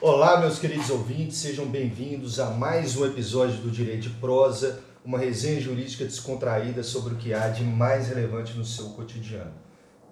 [0.00, 5.18] Olá, meus queridos ouvintes, sejam bem-vindos a mais um episódio do Direito de Prosa, uma
[5.18, 9.52] resenha jurídica descontraída sobre o que há de mais relevante no seu cotidiano.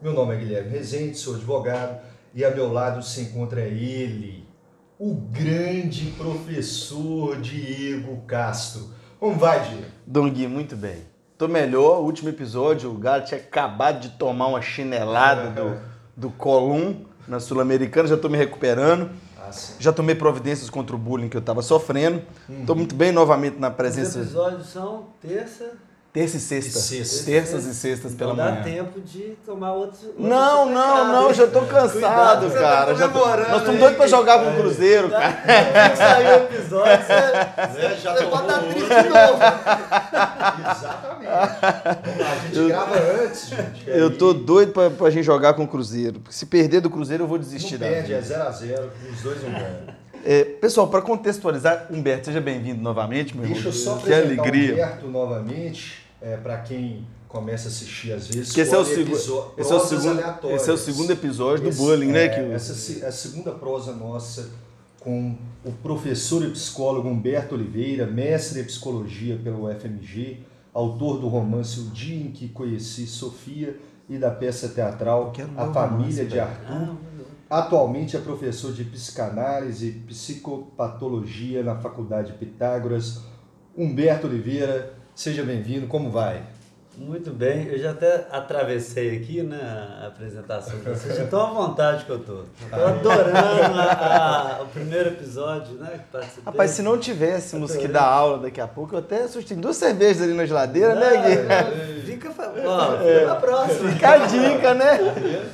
[0.03, 1.98] Meu nome é Guilherme Rezende, sou advogado
[2.35, 4.46] e a meu lado se encontra ele,
[4.98, 8.90] o grande professor Diego Castro.
[9.18, 9.84] Como vai, Diego?
[10.06, 11.06] Dom Gui, muito bem.
[11.38, 15.80] Tô melhor, último episódio, o Galo tinha acabado de tomar uma chinelada do,
[16.14, 19.10] do Colum na Sul-Americana, já tô me recuperando.
[19.48, 19.74] Ah.
[19.79, 22.23] Já tomei providências contra o bullying que eu tava sofrendo.
[22.66, 25.73] Tô muito bem novamente na Os presença episódios são terça.
[26.12, 26.78] terça e sexta.
[26.78, 27.24] E sexta.
[27.24, 28.62] Terças e sextas pela Não dá manhã.
[28.62, 30.00] tempo de tomar outros.
[30.16, 32.86] Não, outros não, não, já tô cansado, Cuidado, você cara.
[32.86, 35.20] tá já tô- Nós estamos doidos pra jogar com o Cruzeiro, Tá?
[35.20, 35.91] cara.
[35.91, 39.38] Que sair o episódio, você, Né, já você tomou pode triste de novo.
[40.61, 41.03] Exatamente.
[41.34, 43.83] A gente grava antes, gente.
[43.88, 46.20] Eu aí tô doido pra, pra gente jogar com o Cruzeiro.
[46.20, 49.51] Porque se perder do Cruzeiro, eu vou desistir Não perde, é 0x0, os dois não
[49.51, 50.05] ganham.
[50.25, 53.84] É, pessoal, para contextualizar, Humberto, seja bem-vindo novamente, meu Deixa eu irmão.
[53.84, 54.73] só que apresentar alegria.
[54.73, 58.53] Humberto novamente, é, para quem começa a assistir às vezes.
[58.53, 60.62] Que esse é o, esse, é o segundo, aleatórias.
[60.62, 62.25] esse é o segundo episódio Esse- do bullying, né?
[62.25, 64.48] é, Que o- Essa é a segunda prosa nossa
[65.01, 70.39] com o professor e psicólogo Humberto Oliveira, mestre em psicologia pelo UFMG,
[70.75, 73.78] autor do romance O Dia em que Conheci Sofia
[74.11, 76.39] e da peça teatral ler A Família de.
[76.39, 76.97] Arthur.
[77.48, 83.22] Atualmente é professor de psicanálise e psicopatologia na Faculdade Pitágoras.
[83.77, 86.45] Humberto Oliveira, seja bem-vindo, como vai?
[86.97, 89.59] Muito bem, eu já até atravessei aqui né,
[90.03, 92.45] a apresentação de vocês, de tão à vontade que eu tô.
[92.70, 95.91] Tô adorando a- a- o primeiro episódio, né?
[95.98, 96.45] Que participei.
[96.47, 100.23] Rapaz, se não tivéssemos que dar aula daqui a pouco, eu até assustei duas cervejas
[100.23, 101.36] ali na geladeira, né, Gui?
[101.42, 102.28] Não, Fica,
[102.69, 103.91] ó, fica na próxima.
[103.91, 105.48] Fica a dica, né?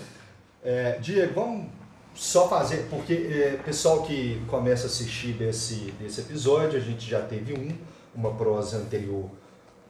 [0.63, 1.67] É, Diego, vamos
[2.15, 7.21] só fazer, porque é, pessoal que começa a assistir desse, desse episódio, a gente já
[7.21, 7.75] teve um,
[8.15, 9.31] uma prosa anterior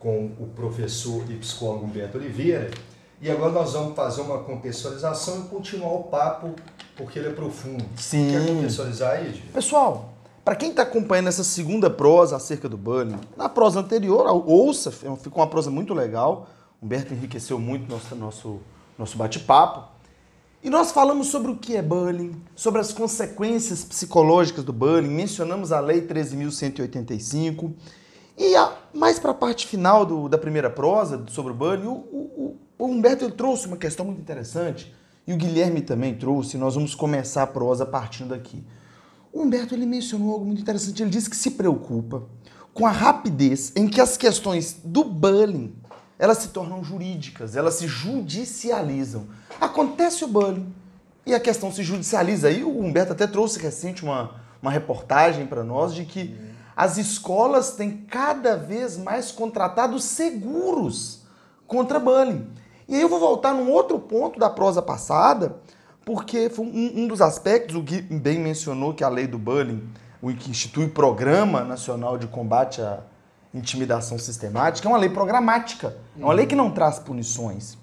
[0.01, 2.71] com o professor e psicólogo Humberto Oliveira,
[3.21, 6.55] e agora nós vamos fazer uma contextualização e continuar o papo,
[6.97, 7.85] porque ele é profundo.
[7.95, 8.31] Sim.
[8.31, 9.43] Quer contextualizar aí?
[9.53, 14.91] Pessoal, para quem está acompanhando essa segunda prosa acerca do bullying, na prosa anterior, ouça,
[14.91, 16.49] ficou uma prosa muito legal.
[16.83, 18.61] Humberto enriqueceu muito nosso, nosso,
[18.99, 19.87] nosso bate-papo.
[20.63, 25.73] E nós falamos sobre o que é bullying, sobre as consequências psicológicas do bullying, mencionamos
[25.73, 27.73] a Lei 13.185.
[28.43, 31.91] E a- mais para a parte final do- da primeira prosa sobre o bullying, o,
[31.93, 34.95] o- o Humberto ele trouxe uma questão muito interessante,
[35.27, 38.65] e o Guilherme também trouxe, nós vamos começar a prosa partindo daqui.
[39.31, 41.03] O Humberto ele mencionou algo muito interessante.
[41.03, 42.23] Ele disse que se preocupa
[42.73, 45.75] com a rapidez em que as questões do bullying
[46.19, 49.27] elas se tornam jurídicas, elas se judicializam.
[49.61, 50.67] Acontece o bullying
[51.27, 52.49] e a questão se judicializa.
[52.49, 56.35] Aí o Humberto até trouxe recente uma, uma reportagem para nós de que
[56.77, 61.23] as escolas têm cada vez mais contratados seguros
[61.67, 62.47] contra bullying.
[62.89, 65.57] E aí eu vou voltar num outro ponto da prosa passada,
[66.05, 69.89] porque foi um, um dos aspectos, o Gui bem mencionou que a lei do bullying,
[70.21, 73.01] o que institui o Programa Nacional de Combate à
[73.55, 77.79] Intimidação Sistemática, é uma lei programática, é uma lei que não traz punições.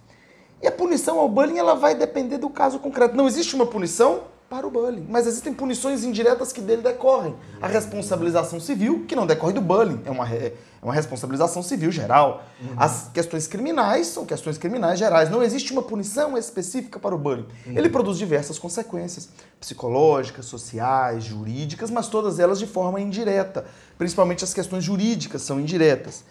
[0.61, 3.15] E a punição ao bullying ela vai depender do caso concreto.
[3.15, 7.35] Não existe uma punição para o bullying, mas existem punições indiretas que dele decorrem.
[7.61, 12.43] A responsabilização civil, que não decorre do bullying, é uma, é uma responsabilização civil geral.
[12.77, 15.29] As questões criminais são questões criminais gerais.
[15.29, 17.45] Não existe uma punição específica para o bullying.
[17.65, 19.27] Ele produz diversas consequências
[19.59, 23.65] psicológicas, sociais, jurídicas, mas todas elas de forma indireta.
[23.97, 26.23] Principalmente as questões jurídicas são indiretas.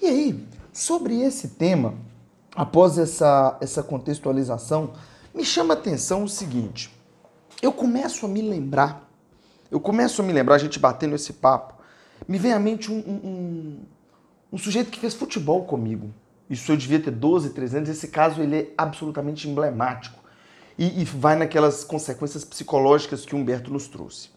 [0.00, 1.92] E aí, sobre esse tema,
[2.56, 4.92] após essa, essa contextualização,
[5.34, 6.97] me chama a atenção o seguinte.
[7.60, 9.08] Eu começo a me lembrar,
[9.70, 11.74] eu começo a me lembrar, a gente batendo esse papo,
[12.26, 13.78] me vem à mente um, um, um-
[14.52, 16.10] um sujeito que fez futebol comigo.
[16.48, 17.88] Isso eu devia ter 12, 13 anos.
[17.90, 20.18] Esse caso ele é absolutamente emblemático.
[20.78, 24.30] E, e vai naquelas consequências psicológicas que Humberto nos trouxe.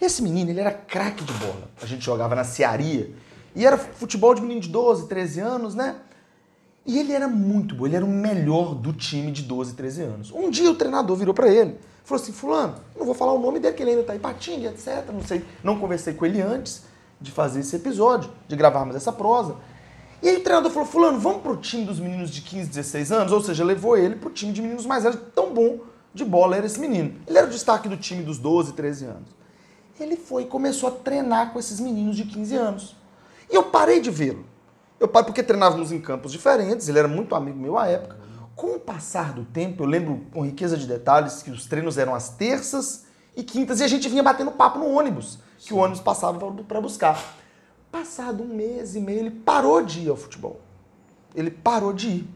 [0.00, 1.70] Esse menino, ele era craque de bola.
[1.80, 3.14] A gente jogava na Cearia.
[3.56, 5.96] E era futebol de menino de 12, 13 anos, né?
[6.84, 10.30] E ele era muito bom, ele era o melhor do time de 12, 13 anos.
[10.32, 13.58] Um dia o treinador virou pra ele, falou assim: Fulano, não vou falar o nome
[13.58, 15.04] dele, que ele ainda tá em Patinga, etc.
[15.12, 16.82] Não sei, não conversei com ele antes
[17.20, 19.56] de fazer esse episódio, de gravarmos essa prosa.
[20.22, 23.32] E aí o treinador falou: Fulano, vamos pro time dos meninos de 15, 16 anos?
[23.32, 25.80] Ou seja, levou ele pro time de meninos mais velhos, tão bom
[26.14, 27.16] de bola era esse menino.
[27.26, 29.28] Ele era o destaque do time dos 12, 13 anos.
[29.98, 32.96] Ele foi e começou a treinar com esses meninos de 15 anos.
[33.50, 34.44] E eu parei de vê-lo.
[34.98, 38.16] Eu parei porque treinávamos em campos diferentes, ele era muito amigo meu à época.
[38.56, 42.14] Com o passar do tempo, eu lembro com riqueza de detalhes que os treinos eram
[42.14, 43.04] às terças
[43.36, 46.80] e quintas, e a gente vinha batendo papo no ônibus, que o ônibus passava para
[46.80, 47.36] buscar.
[47.90, 50.60] Passado um mês e meio, ele parou de ir ao futebol.
[51.34, 52.28] Ele parou de ir.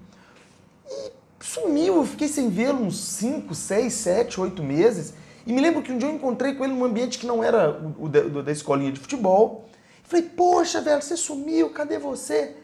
[0.88, 5.14] E sumiu, eu fiquei sem vê-lo uns 5, 6, 7, 8 meses.
[5.46, 7.70] E me lembro que um dia eu encontrei com ele num ambiente que não era
[7.70, 9.68] o, o da, da escolinha de futebol.
[10.02, 12.56] Falei, poxa, velho, você sumiu, cadê você?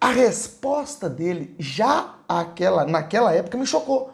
[0.00, 4.12] A resposta dele, já aquela, naquela época, me chocou.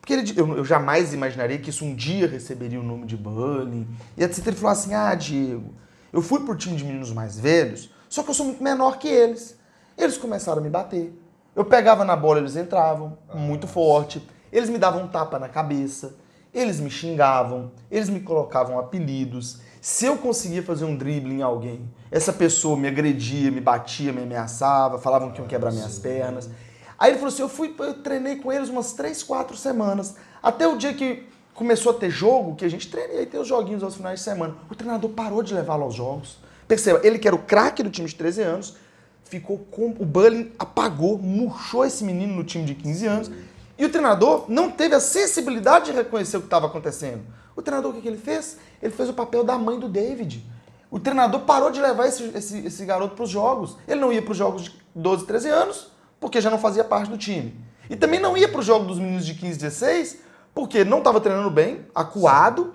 [0.00, 3.86] Porque ele, eu, eu, jamais imaginaria que isso um dia receberia o nome de bullying.
[4.16, 4.46] E etc.
[4.46, 5.74] Ele falou assim: Ah, Diego,
[6.12, 9.06] eu fui pro time de meninos mais velhos, só que eu sou muito menor que
[9.06, 9.56] eles.
[9.96, 11.12] Eles começaram a me bater.
[11.54, 14.26] Eu pegava na bola, eles entravam, ah, muito forte.
[14.50, 16.16] Eles me davam um tapa na cabeça.
[16.54, 17.70] Eles me xingavam.
[17.90, 19.60] Eles me colocavam apelidos.
[19.80, 24.22] Se eu conseguia fazer um drible em alguém, essa pessoa me agredia, me batia, me
[24.22, 26.50] ameaçava, falavam que iam quebrar minhas pernas.
[26.98, 30.16] Aí ele falou assim: eu fui, eu treinei com eles umas 3, 4 semanas.
[30.42, 33.82] Até o dia que começou a ter jogo, que a gente treinei, tem os joguinhos
[33.82, 34.56] aos finais de semana.
[34.70, 36.38] O treinador parou de levá-lo aos jogos.
[36.66, 38.76] Perceba, ele que era o craque do time de 13 anos,
[39.24, 39.94] ficou com.
[39.98, 43.30] O bullying apagou, murchou esse menino no time de 15 anos.
[43.78, 47.22] E o treinador não teve a sensibilidade de reconhecer o que estava acontecendo.
[47.58, 48.56] O treinador, o que, que ele fez?
[48.80, 50.48] Ele fez o papel da mãe do David.
[50.88, 53.76] O treinador parou de levar esse, esse, esse garoto para os jogos.
[53.88, 55.90] Ele não ia para os jogos de 12, 13 anos,
[56.20, 57.52] porque já não fazia parte do time.
[57.90, 60.18] E também não ia para o jogo dos meninos de 15, 16,
[60.54, 62.74] porque não estava treinando bem, acuado,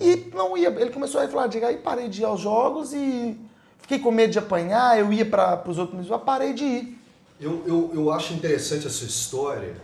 [0.00, 0.68] e não ia.
[0.68, 3.36] Ele começou a falar, diga aí parei de ir aos jogos e
[3.80, 7.00] fiquei com medo de apanhar, eu ia para os outros meninos, eu parei de ir.
[7.40, 9.74] Eu, eu, eu acho interessante essa história,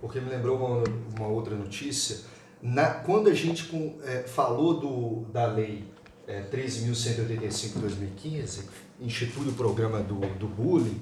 [0.00, 0.84] porque me lembrou uma,
[1.18, 2.37] uma outra notícia.
[2.60, 5.84] Na, quando a gente com, é, falou do, da lei
[6.26, 8.64] é, 13.185 de 2015,
[9.00, 11.00] institui o programa do, do bullying,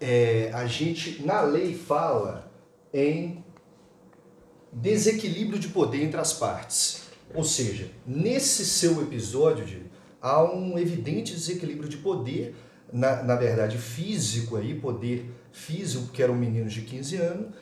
[0.00, 2.50] é, a gente, na lei, fala
[2.92, 3.42] em
[4.72, 7.08] desequilíbrio de poder entre as partes.
[7.34, 9.82] Ou seja, nesse seu episódio, de,
[10.20, 12.54] há um evidente desequilíbrio de poder,
[12.92, 17.54] na, na verdade físico aí, poder físico, que era um menino de 15 anos,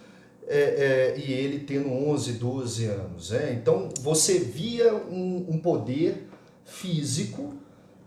[0.47, 3.33] é, é, e ele tendo 11, 12 anos.
[3.33, 3.53] É?
[3.53, 6.29] Então você via um, um poder
[6.65, 7.55] físico,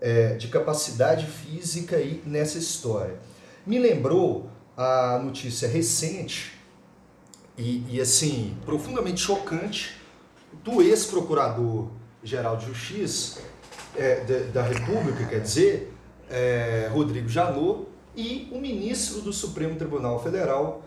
[0.02, 3.16] é, de capacidade física aí nessa história.
[3.66, 6.54] Me lembrou a notícia recente
[7.58, 9.98] e, e assim, profundamente chocante
[10.64, 13.42] do ex-procurador-geral de Justiça
[13.96, 15.94] é, da, da, República, quer dizer,
[16.30, 20.84] é, Rodrigo Janot, e o ministro do Supremo Tribunal Federal,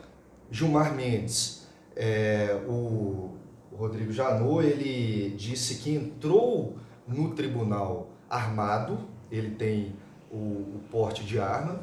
[0.52, 1.66] Gilmar Mendes.
[1.96, 3.30] É, o
[3.74, 6.76] Rodrigo Janot, ele disse que entrou
[7.08, 8.98] no tribunal armado,
[9.30, 9.96] ele tem
[10.30, 11.82] o, o porte de arma,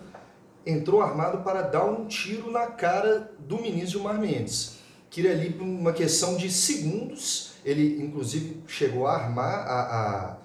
[0.66, 4.78] entrou armado para dar um tiro na cara do ministro Gilmar Mendes.
[5.10, 10.38] Que ali, por uma questão de segundos, ele inclusive chegou a armar a, a,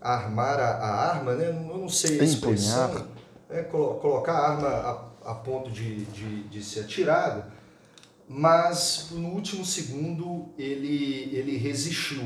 [0.00, 1.48] a armar a, a, arma, né?
[1.48, 3.06] Eu não sei a expressão.
[3.50, 7.44] É, colocar a arma a, a ponto de, de, de ser atirado,
[8.28, 12.22] mas no último segundo ele, ele resistiu.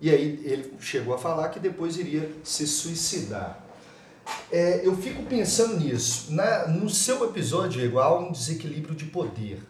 [0.00, 3.64] E aí ele chegou a falar que depois iria se suicidar.
[4.52, 6.32] É, eu fico pensando nisso.
[6.32, 9.62] Na, no seu episódio, Diego, há um desequilíbrio de poder.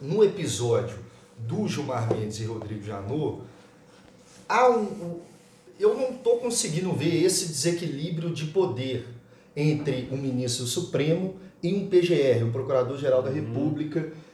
[0.00, 0.98] No episódio
[1.38, 3.42] do Gilmar Mendes e Rodrigo Janot,
[4.48, 5.20] há um, um
[5.78, 9.06] eu não estou conseguindo ver esse desequilíbrio de poder
[9.56, 13.36] entre um ministro supremo e um PGR, um Procurador-Geral da uhum.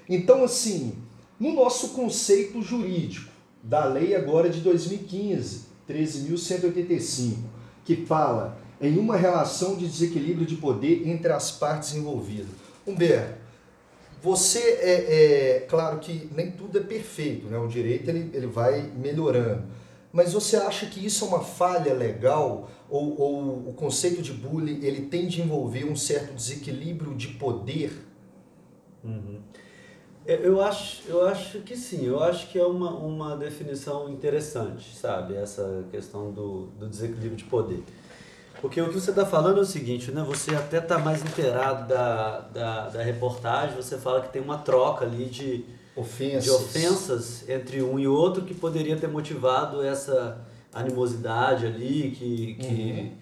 [0.08, 0.94] Então, assim,
[1.38, 3.30] no nosso conceito jurídico
[3.62, 7.36] da lei agora de 2015, 13.185,
[7.84, 12.48] que fala em uma relação de desequilíbrio de poder entre as partes envolvidas.
[12.86, 13.46] Humberto,
[14.22, 17.58] você é, é, claro que nem tudo é perfeito, né?
[17.58, 19.64] O direito ele, ele vai melhorando.
[20.12, 24.82] Mas você acha que isso é uma falha legal ou, ou o conceito de bullying
[24.82, 27.92] ele tem de envolver um certo desequilíbrio de poder?
[29.04, 29.40] Uhum.
[30.26, 35.36] Eu acho, eu acho que sim, eu acho que é uma, uma definição interessante, sabe?
[35.36, 37.84] Essa questão do, do desequilíbrio de poder.
[38.60, 40.24] Porque o que você está falando é o seguinte, né?
[40.26, 45.04] Você até está mais inteirado da, da, da, reportagem, você fala que tem uma troca
[45.04, 45.64] ali de
[45.94, 46.44] ofensas.
[46.44, 52.66] de ofensas entre um e outro que poderia ter motivado essa animosidade ali, que, que
[52.66, 53.12] uhum.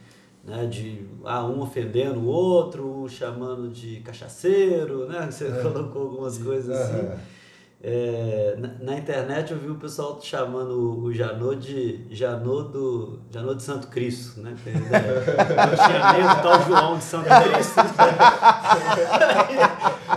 [0.46, 5.28] Né, de ah, um ofendendo o outro, um chamando de cachaceiro, né?
[5.30, 5.62] Você é.
[5.62, 7.10] colocou algumas coisas assim.
[7.86, 13.56] É, na, na, internet eu vi o pessoal chamando o Janot de Janot do Janot
[13.56, 14.56] de Santo Cristo, né?
[14.64, 17.80] Não tinha nem o tal João de Santo Cristo.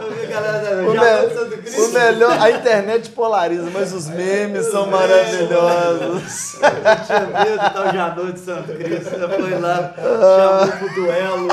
[0.01, 4.65] eu vi a galera O, já me- o melhor, a internet polariza, mas os memes
[4.67, 6.53] são maravilhosos.
[6.55, 9.09] Eu tinha medo de tal Janô de Santo Cristo.
[9.09, 11.47] Foi lá, chamou pro duelo.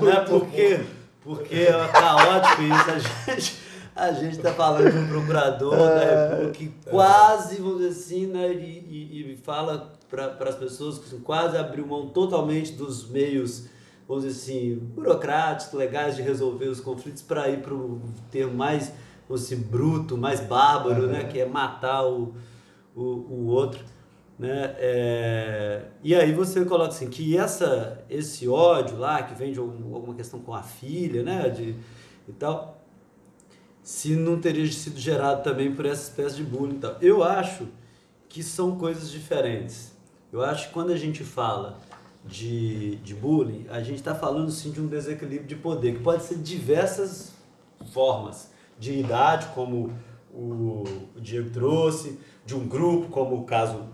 [0.00, 0.80] Não é porque,
[1.22, 2.90] porque é caótico isso.
[2.90, 2.98] A
[3.30, 3.56] gente,
[3.96, 5.98] a gente tá falando de um procurador da
[6.30, 11.16] República que quase, vamos dizer assim, né, e, e- e fala para as pessoas que
[11.18, 13.64] quase abriu mão totalmente dos meios,
[14.10, 18.92] vamos dizer assim, burocráticos, legais de resolver os conflitos para ir para o termo mais,
[19.28, 22.34] vamos dizer, assim, bruto, mais bárbaro, né, que é matar o,
[22.92, 23.84] o, o outro.
[24.36, 24.74] Né?
[24.78, 29.94] É, e aí você coloca assim, que essa, esse ódio lá, que vem de algum-
[29.94, 31.48] alguma questão com a filha, né?
[31.48, 31.76] De,
[32.26, 32.82] e tal,
[33.80, 36.96] se não teria sido gerado também por essa espécie de bullying e tal.
[37.00, 37.68] Eu acho
[38.28, 39.92] que são coisas diferentes.
[40.32, 41.78] Eu acho que quando a gente fala
[42.24, 46.22] de, de bullying, a gente está falando sim de um desequilíbrio de poder, que pode
[46.24, 47.32] ser de diversas
[47.92, 48.50] formas.
[48.78, 49.92] De idade, como
[50.32, 50.84] o,
[51.16, 53.84] Diego trouxe, de um grupo, como o caso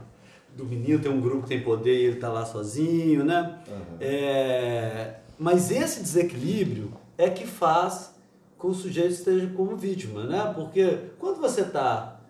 [0.56, 3.58] do menino, tem um grupo que tem poder e ele está lá sozinho, né?
[4.00, 8.14] É, mas esse desequilíbrio é que faz
[8.56, 10.52] com que o sujeito esteja como vítima, né?
[10.54, 12.20] Porque quando você está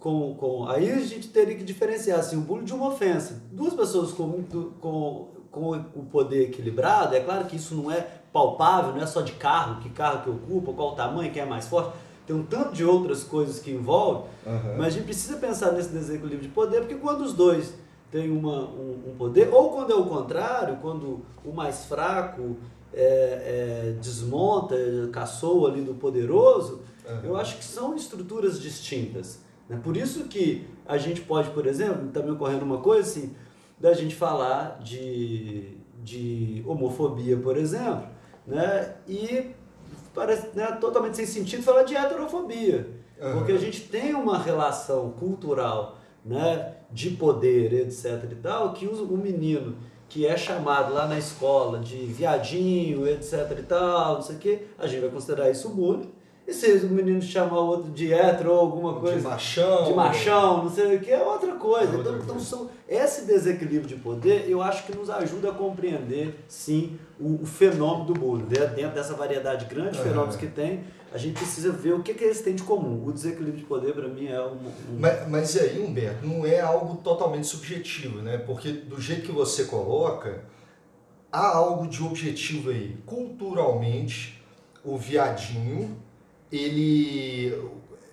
[0.00, 0.66] com, com.
[0.68, 3.42] Aí a gente teria que diferenciar assim, o bullying de uma ofensa.
[3.52, 5.28] Duas pessoas com, muito- com,
[5.60, 9.32] com o poder equilibrado, é claro que isso não é palpável, não é só de
[9.32, 11.96] carro, que carro que ocupa, qual o tamanho, quem é mais forte.
[12.26, 14.74] Tem um tanto de outras coisas que envolve, Aham.
[14.76, 17.72] mas a gente precisa pensar nesse desequilíbrio de poder, porque quando os dois
[18.10, 22.56] têm uma, um, um poder, ou quando é o contrário, quando o mais fraco
[22.92, 24.76] é, é, desmonta,
[25.12, 27.20] caçoa ali do poderoso, Aham.
[27.24, 29.40] eu acho que são estruturas distintas.
[29.68, 29.80] Né?
[29.82, 33.34] Por isso que a gente pode, por exemplo, está me ocorrendo uma coisa assim,
[33.78, 38.08] da gente falar de, de homofobia, por exemplo,
[38.46, 38.94] né?
[39.06, 39.54] e
[40.14, 42.88] parece né, totalmente sem sentido falar de heterofobia.
[43.20, 43.38] Aham.
[43.38, 48.28] Porque a gente tem uma relação cultural né, de poder, etc.
[48.30, 49.76] e tal, que o, o menino
[50.08, 53.56] que é chamado lá na escola de viadinho, etc.
[53.58, 56.10] e tal, não sei o quê, a gente vai considerar isso bullying.
[56.46, 59.84] E se o menino chamar o outro de hétero ou alguma coisa De machão.
[59.84, 61.92] de machão, não sei o que, é outra coisa.
[61.92, 62.44] É outra então, então coisa.
[62.48, 67.46] são, esse desequilíbrio de poder, eu acho que nos ajuda a compreender, sim, o, o
[67.46, 68.44] fenômeno do bullying.
[68.44, 70.04] Dentro dessa variedade grande de Aham.
[70.08, 73.04] fenômenos que tem, a gente precisa ver o que, que eles têm de comum.
[73.04, 74.52] O desequilíbrio de poder, para mim, é um...
[74.52, 78.38] um- Mas, mas aí, Humberto, não é algo totalmente subjetivo, né?
[78.38, 80.44] Porque do jeito que você coloca,
[81.32, 82.96] há algo de objetivo aí.
[83.04, 84.40] Culturalmente,
[84.84, 85.96] o viadinho,
[86.50, 87.54] ele,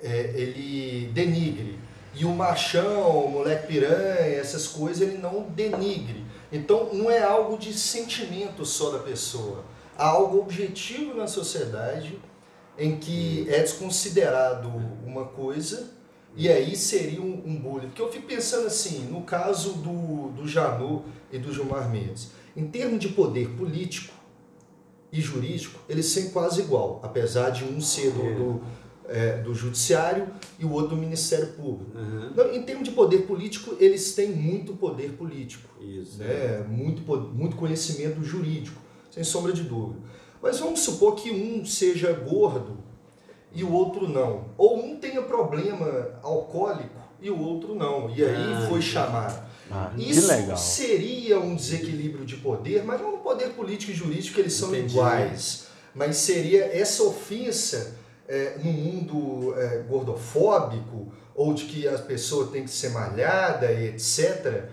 [0.02, 1.80] é, ele denigre.
[2.16, 6.24] E o machão, o moleque piranha, essas coisas, ele não denigre.
[6.52, 9.66] Então, não é algo de sentimento só da pessoa.
[9.98, 12.20] Há algo objetivo na sociedade
[12.78, 14.70] em que é desconsiderado
[15.06, 15.92] uma coisa
[16.36, 17.88] e aí seria um, um bullying.
[17.88, 22.68] Porque eu fico pensando assim, no caso do, do Janot e do Gilmar Mendes, em
[22.68, 24.14] termos de poder político
[25.14, 28.62] e jurídico, eles são quase igual, apesar de um ser do, do,
[29.08, 30.28] é, do judiciário
[30.60, 31.92] e o outro do Ministério Público.
[31.96, 32.32] Uhum.
[32.36, 36.18] Não, em termos de poder político, eles têm muito poder político Isso.
[36.18, 36.66] né?
[36.68, 40.00] muito, po- muito conhecimento jurídico, sem sombra de dúvida.
[40.42, 42.78] Mas vamos supor que um seja gordo
[43.54, 44.46] e o outro não.
[44.58, 48.10] Ou um tenha problema alcoólico e o outro não.
[48.10, 48.82] E aí Ah, foi entendi.
[48.82, 49.53] chamado.
[49.72, 50.58] Ah, Isso legal.
[50.58, 54.94] seria um desequilíbrio de poder, mas não no poder político e jurídico, eles são Entendi.
[54.94, 55.68] iguais.
[55.96, 57.96] Mas seria essa ofensa
[58.28, 63.88] é, no mundo é, gordofóbico, ou de que a pessoa tem que ser malhada, e
[63.88, 64.70] etc.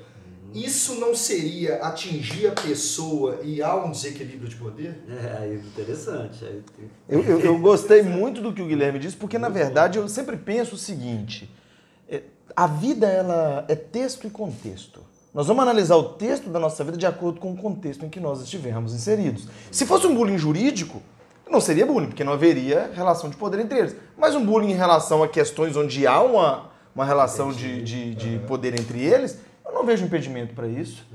[0.53, 5.01] Isso não seria atingir a pessoa e há um desequilíbrio de poder?
[5.09, 6.45] É, é interessante.
[7.09, 10.37] Eu, eu, eu gostei muito do que o Guilherme disse, porque na verdade eu sempre
[10.37, 11.49] penso o seguinte:
[12.61, 15.01] a vida ela é texto e contexto.
[15.33, 18.21] Nós vamos analisar o texto da nossa vida de acordo com o contexto em que
[18.21, 19.49] nós estivermos inseridos.
[19.73, 21.01] Se fosse um bullying jurídico,
[21.51, 23.97] não seria bullying, porque não haveria relação de poder entre eles.
[24.15, 28.39] Mas um bullying em relação a questões onde há uma, uma relação de, de, de
[28.41, 31.07] poder entre eles, eu não vejo impedimento para isso.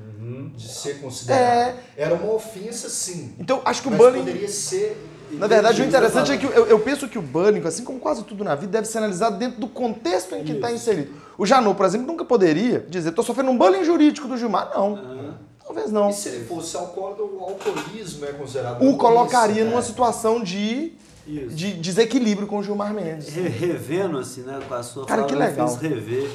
[0.55, 1.43] De ser considerado.
[1.43, 1.75] É.
[1.95, 3.35] Era uma ofensa, sim.
[3.37, 4.19] Então, acho que o mas bullying.
[4.19, 4.97] poderia ser.
[5.33, 8.23] Na verdade, o interessante é que eu, eu penso que o bullying, assim como quase
[8.23, 11.24] tudo na vida, deve ser analisado dentro do contexto em que está inserido.
[11.37, 14.71] O Janot, por exemplo, nunca poderia dizer, estou sofrendo um bullying jurídico do Gilmar.
[14.73, 15.37] Não, Aham.
[15.65, 16.09] talvez não.
[16.09, 18.81] E se ele fosse alcoólatra, o alcoolismo é considerado.
[18.87, 19.69] O colocaria né?
[19.69, 20.93] numa situação de,
[21.27, 21.55] Isso.
[21.55, 23.29] de desequilíbrio com o Gilmar Mendes.
[23.29, 25.67] Re- revendo assim, né, com a sua Cara, fala, que me legal.
[25.67, 26.31] fez rever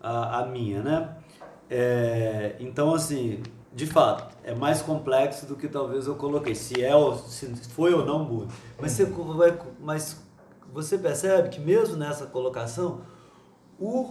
[0.00, 1.08] a, a minha, né?
[1.70, 3.42] É, então, assim,
[3.74, 6.54] de fato, é mais complexo do que talvez eu coloquei.
[6.54, 8.48] Se é ou se foi ou não bullying.
[8.80, 10.16] Mas você, vai, mas
[10.72, 13.00] você percebe que mesmo nessa colocação,
[13.78, 14.10] o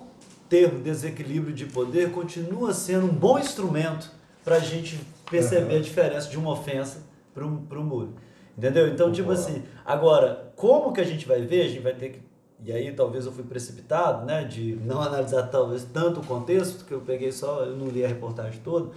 [0.50, 4.12] termo desequilíbrio de poder continua sendo um bom instrumento
[4.44, 5.00] para a gente
[5.30, 5.80] perceber uhum.
[5.80, 8.16] a diferença de uma ofensa para um, um bullying.
[8.58, 8.88] Entendeu?
[8.88, 11.62] Então, tipo assim, agora, como que a gente vai ver?
[11.62, 12.22] A gente vai ter que.
[12.66, 14.44] E aí talvez eu fui precipitado, né?
[14.44, 18.08] De não analisar talvez tanto o contexto, que eu peguei só, eu não li a
[18.08, 18.89] reportagem toda.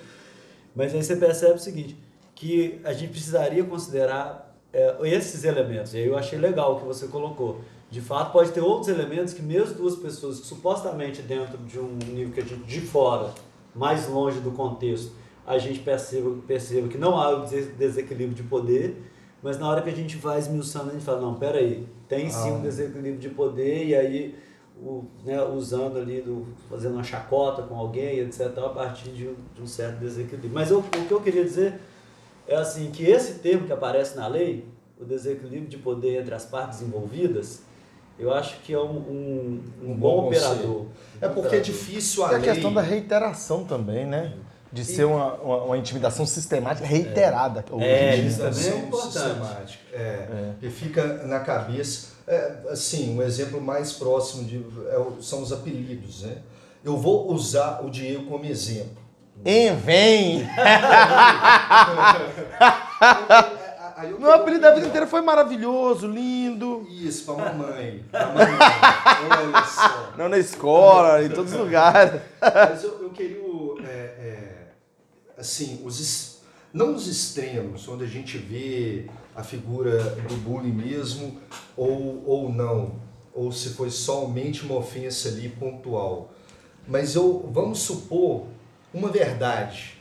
[0.75, 1.95] Mas aí você percebe o seguinte,
[2.35, 5.93] que a gente precisaria considerar é, esses elementos.
[5.93, 7.61] E aí eu achei legal o que você colocou.
[7.91, 11.99] De fato, pode ter outros elementos que mesmo duas pessoas que supostamente dentro de um
[12.13, 13.33] nível que a gente de fora,
[13.75, 15.13] mais longe do contexto,
[15.45, 19.03] a gente perceba, perceba que não há o desequilíbrio de poder,
[19.43, 22.51] mas na hora que a gente vai esmiuçando, a gente fala, não, peraí, tem sim
[22.51, 22.53] ah.
[22.53, 24.39] um desequilíbrio de poder, e aí
[24.81, 29.35] o, né, usando ali, do, fazendo uma chacota com alguém, etc., a partir de um,
[29.55, 30.53] de um certo desequilíbrio.
[30.53, 31.81] Mas eu, o que eu queria dizer
[32.47, 34.65] é assim, que esse termo que aparece na lei,
[35.01, 37.63] o desequilíbrio de poder entre as partes envolvidas,
[38.21, 40.87] eu acho que é um, um, um, um bom, bom operador.
[41.21, 42.51] É porque é difícil a é lei...
[42.51, 44.35] a questão da reiteração também, né?
[44.73, 47.65] De ser uma, uma, uma, intimidação sistemática reiterada.
[47.81, 49.81] É, isso também é importante.
[49.93, 50.53] É, é.
[50.63, 52.11] E fica na cabeça.
[52.27, 56.23] É, assim, um exemplo mais próximo de, é, são os apelidos.
[56.23, 56.37] Né?
[56.85, 59.01] Eu vou usar o Diego como exemplo.
[59.45, 60.47] Em vem!
[64.19, 66.87] Meu apelido da vida inteira foi maravilhoso, lindo.
[66.91, 68.05] Isso, pra mamãe.
[68.11, 68.47] Pra mamãe.
[69.31, 70.13] Olha só.
[70.17, 72.21] Não na escola, em todos os lugares.
[72.41, 73.41] Mas eu, eu queria
[75.41, 76.41] assim, os,
[76.73, 81.41] não os extremos, onde a gente vê a figura do bullying mesmo,
[81.77, 82.97] ou, ou não,
[83.35, 86.31] ou se foi somente uma ofensa ali pontual.
[86.87, 88.47] Mas eu, vamos supor
[88.93, 89.99] uma verdade,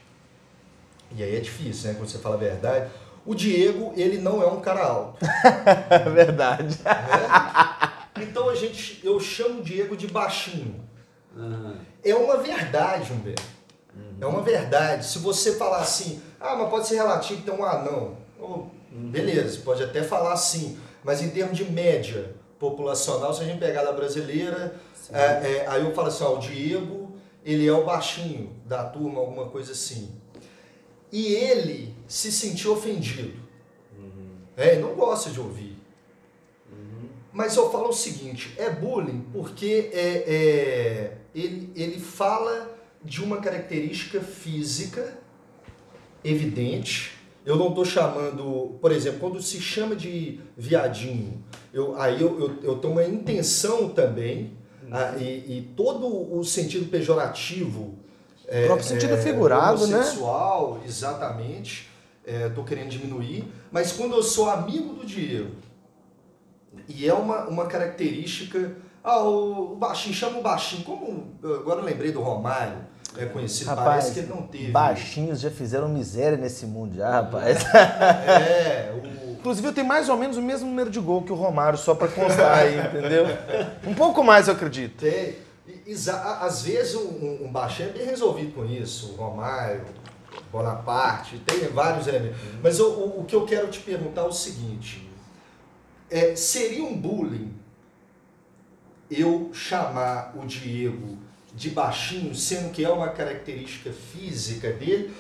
[1.16, 2.92] e aí é difícil, né, quando você fala a verdade,
[3.30, 5.24] o Diego, ele não é um cara alto.
[6.12, 6.80] verdade.
[6.84, 8.24] É?
[8.24, 10.84] Então a gente, eu chamo o Diego de baixinho.
[11.36, 11.76] Uhum.
[12.04, 13.44] É uma verdade, Humberto.
[13.96, 14.18] Uhum.
[14.20, 15.06] É uma verdade.
[15.06, 18.18] Se você falar assim, ah, mas pode ser relativo, então, ah, não.
[18.42, 23.60] Oh, beleza, pode até falar assim, mas em termos de média populacional, se a gente
[23.60, 24.74] pegar da brasileira,
[25.14, 27.14] é, é, aí eu falo assim, ó, o Diego,
[27.46, 30.20] ele é o baixinho da turma, alguma coisa assim.
[31.12, 33.34] E ele se sentiu ofendido.
[33.98, 34.38] Uhum.
[34.56, 35.78] É, ele não gosta de ouvir.
[36.72, 37.10] Uhum.
[37.32, 43.38] Mas eu falo o seguinte, é bullying porque é, é, ele, ele fala de uma
[43.38, 45.18] característica física
[46.24, 47.18] evidente.
[47.46, 51.44] Eu não estou chamando, por exemplo, quando se chama de viadinho,
[51.74, 54.90] eu, aí eu, eu, eu tenho uma intenção também, uhum.
[54.92, 57.98] ah, e, e, todo o sentido pejorativo.
[58.50, 60.04] O é, próprio sentido é, figurado, né?
[60.04, 61.90] Sexual, exatamente.
[62.26, 63.52] Estou é, querendo diminuir.
[63.72, 65.52] Mas quando eu sou amigo do Diego,
[66.88, 70.84] e é uma, uma característica ah, o baixinho, chama o baixinho.
[70.84, 72.78] Como agora eu lembrei do Romário,
[73.18, 74.72] é conhecido, rapaz, parece que ele não teve.
[74.72, 77.64] Baixinhos já fizeram miséria nesse mundo já, rapaz.
[77.74, 79.30] É, o...
[79.40, 81.96] Inclusive eu tenho mais ou menos o mesmo número de gol que o Romário, só
[81.96, 83.26] para constar aí, entendeu?
[83.88, 85.00] Um pouco mais, eu acredito.
[85.00, 85.38] Tem.
[86.42, 89.86] Às vezes um, um baixinho é bem resolvido com isso, o Romário,
[90.52, 92.38] Bonaparte, tem vários elementos.
[92.62, 95.10] Mas o, o, o que eu quero te perguntar é o seguinte:
[96.10, 97.54] é, seria um bullying
[99.10, 101.18] eu chamar o Diego
[101.54, 105.14] de baixinho, sendo que é uma característica física dele,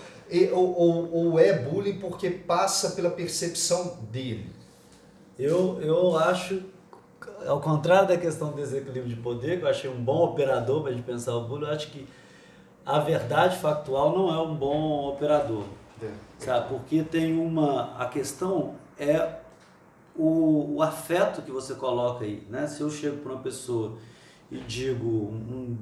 [0.51, 4.51] ou, ou, ou é bullying porque passa pela percepção dele?
[5.37, 6.63] Eu, eu acho,
[7.47, 10.91] ao contrário da questão do desequilíbrio de poder, que eu achei um bom operador para
[10.91, 12.07] a gente pensar o bullying, eu acho que
[12.85, 15.63] a verdade factual não é um bom operador.
[16.01, 16.09] É.
[16.37, 16.69] Sabe?
[16.69, 17.95] Porque tem uma.
[17.97, 19.39] A questão é
[20.15, 22.67] o, o afeto que você coloca aí, né?
[22.67, 23.97] Se eu chego para uma pessoa
[24.51, 25.77] e digo um,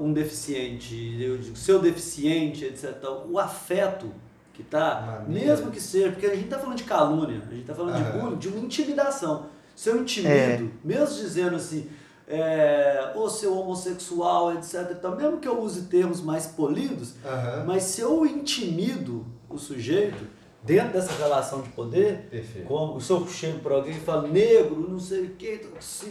[0.00, 2.96] um deficiente, eu digo seu deficiente, etc.
[3.28, 4.12] O afeto
[4.54, 7.74] que tá, mesmo que seja, porque a gente tá falando de calúnia, a gente tá
[7.74, 9.46] falando de bullying, de uma intimidação.
[9.74, 10.70] Se eu intimido, é.
[10.84, 11.88] mesmo dizendo assim,
[12.28, 14.88] é, ou seu homossexual, etc.
[14.92, 17.66] Então, mesmo que eu use termos mais polidos, uhum.
[17.66, 20.26] mas se eu intimido o sujeito,
[20.62, 22.66] dentro dessa relação de poder, Perfeito.
[22.66, 26.08] como se eu chego para alguém e falo negro, não sei o quê, se,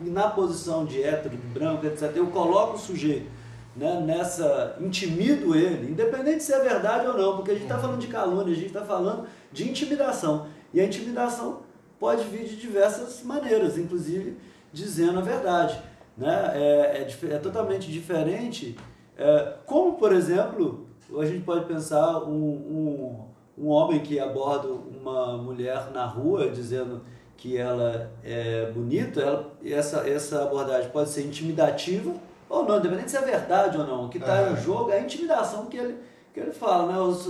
[0.00, 3.30] na posição de hétero, de branco, etc., eu coloco o sujeito
[3.74, 4.76] né, nessa.
[4.80, 7.82] intimido ele, independente se é verdade ou não, porque a gente está uhum.
[7.82, 10.46] falando de calúnia, a gente está falando de intimidação.
[10.72, 11.60] E a intimidação
[11.98, 14.36] pode vir de diversas maneiras, inclusive
[14.72, 15.80] dizendo a verdade.
[16.16, 16.52] Né?
[16.54, 18.76] É, é, é totalmente diferente.
[19.16, 20.86] É, como, por exemplo,
[21.18, 23.24] a gente pode pensar um, um,
[23.58, 27.02] um homem que aborda uma mulher na rua dizendo
[27.36, 32.14] que ela é bonita, ela, essa, essa abordagem pode ser intimidativa
[32.48, 34.06] ou não, independente se é verdade ou não.
[34.06, 34.52] O que está Aham.
[34.52, 35.98] em jogo é a intimidação que ele,
[36.32, 36.98] que ele fala, né?
[36.98, 37.28] Os,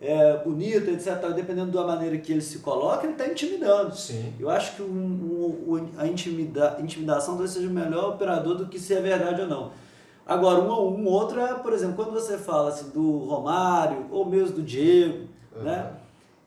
[0.00, 1.32] é, bonita, etc.
[1.34, 3.94] Dependendo da maneira que ele se coloca, ele está intimidando.
[3.96, 4.34] Sim.
[4.38, 8.78] Eu acho que um, um, a intimida, intimidação talvez seja o melhor operador do que
[8.78, 9.72] se é verdade ou não.
[10.26, 14.56] Agora, um, um outro é, por exemplo, quando você fala assim, do Romário ou mesmo
[14.56, 15.92] do Diego, né?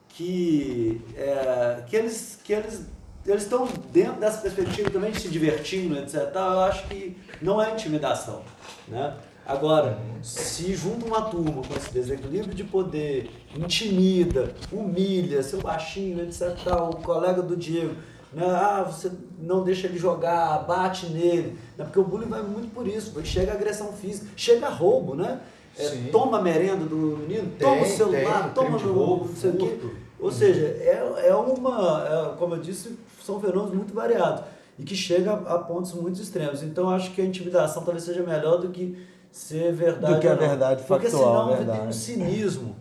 [0.10, 2.86] Que, é, que eles que eles
[3.26, 6.32] eles estão dentro dessa perspectiva também de se divertindo, etc.
[6.34, 8.42] Eu acho que não é intimidação,
[8.88, 9.16] né?
[9.50, 16.56] Agora, se junta uma turma com esse desequilíbrio de poder, intimida, humilha, seu baixinho, etc.
[16.64, 17.96] Tal, o colega do Diego,
[18.32, 18.46] né?
[18.46, 21.84] Ah, você não deixa ele jogar, bate nele, né?
[21.84, 25.40] porque o bullying vai muito por isso, chega a agressão física, chega a roubo, né?
[25.76, 29.36] É, toma a merenda do menino, Tem, toma o celular, tem, toma no roubo, não
[29.36, 29.80] sei o quê.
[30.20, 34.44] Ou seja, é, é uma, é, como eu disse, são fenômenos muito variados
[34.78, 36.62] e que chega a, a pontos muito extremos.
[36.62, 38.96] Então, eu acho que a intimidação talvez seja melhor do que
[39.32, 40.14] ser verdade.
[40.16, 41.80] Do que a verdade Porque factual, senão verdade.
[41.80, 42.76] tem um cinismo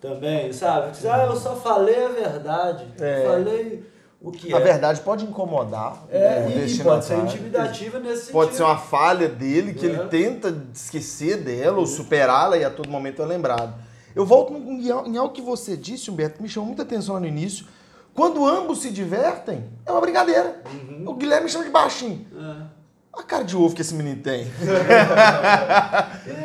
[0.00, 0.90] também, sabe?
[0.92, 2.86] Diz, Ah, eu só falei a verdade.
[3.00, 3.24] É.
[3.26, 3.86] Falei
[4.20, 4.60] o que A é.
[4.60, 6.84] verdade pode incomodar É, o e destinatário.
[6.84, 8.56] pode ser intimidativa nesse Pode sentido.
[8.66, 9.88] ser uma falha dele que É.
[9.90, 13.74] ele tenta esquecer dela ou superá-la e a todo momento é lembrado.
[14.14, 17.66] Eu volto em algo que você disse, Humberto, que me chamou muita atenção no início.
[18.14, 20.62] Quando ambos se divertem, é uma brincadeira.
[21.04, 22.24] O Guilherme chama de baixinho.
[22.32, 22.83] É.
[23.16, 24.42] A cara de ovo que esse menino tem.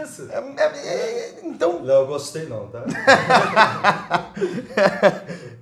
[0.03, 0.27] Isso.
[0.31, 2.83] É- é- é- então, Não, eu gostei não, tá?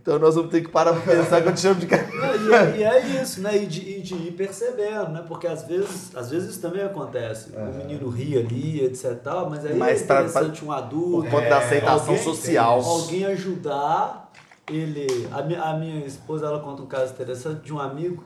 [0.02, 2.08] então nós vamos ter que parar pra pensar quando chama de cara.
[2.08, 3.58] Não, e, é, e é isso, né?
[3.58, 5.24] E de, e de ir percebendo, né?
[5.28, 7.52] Porque às vezes, às vezes isso também acontece.
[7.56, 9.16] O menino ri ali, etc.
[9.24, 11.22] Tal, mas aí Mas é pra- interessante um adulto.
[11.24, 12.82] Por conta da aceitação alguém- social.
[12.84, 14.32] Alguém ajudar
[14.72, 15.28] ele.
[15.32, 15.40] A,
[15.72, 18.24] a minha esposa ela conta um caso interessante de um amigo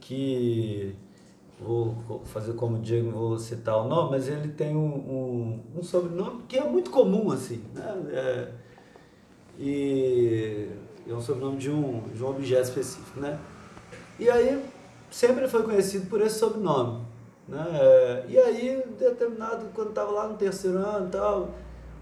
[0.00, 0.94] que.
[1.58, 5.82] Vou fazer como o Diego, vou citar o nome, mas ele tem um, um, um
[5.82, 7.64] sobrenome que é muito comum, assim.
[7.74, 7.94] Né?
[8.10, 8.52] É,
[9.58, 10.68] e
[11.08, 13.38] é um sobrenome de um, de um objeto específico, né?
[14.18, 14.62] E aí
[15.10, 17.02] sempre foi conhecido por esse sobrenome,
[17.48, 17.64] né?
[17.72, 21.50] É, E aí, determinado, quando estava lá no terceiro ano e tal,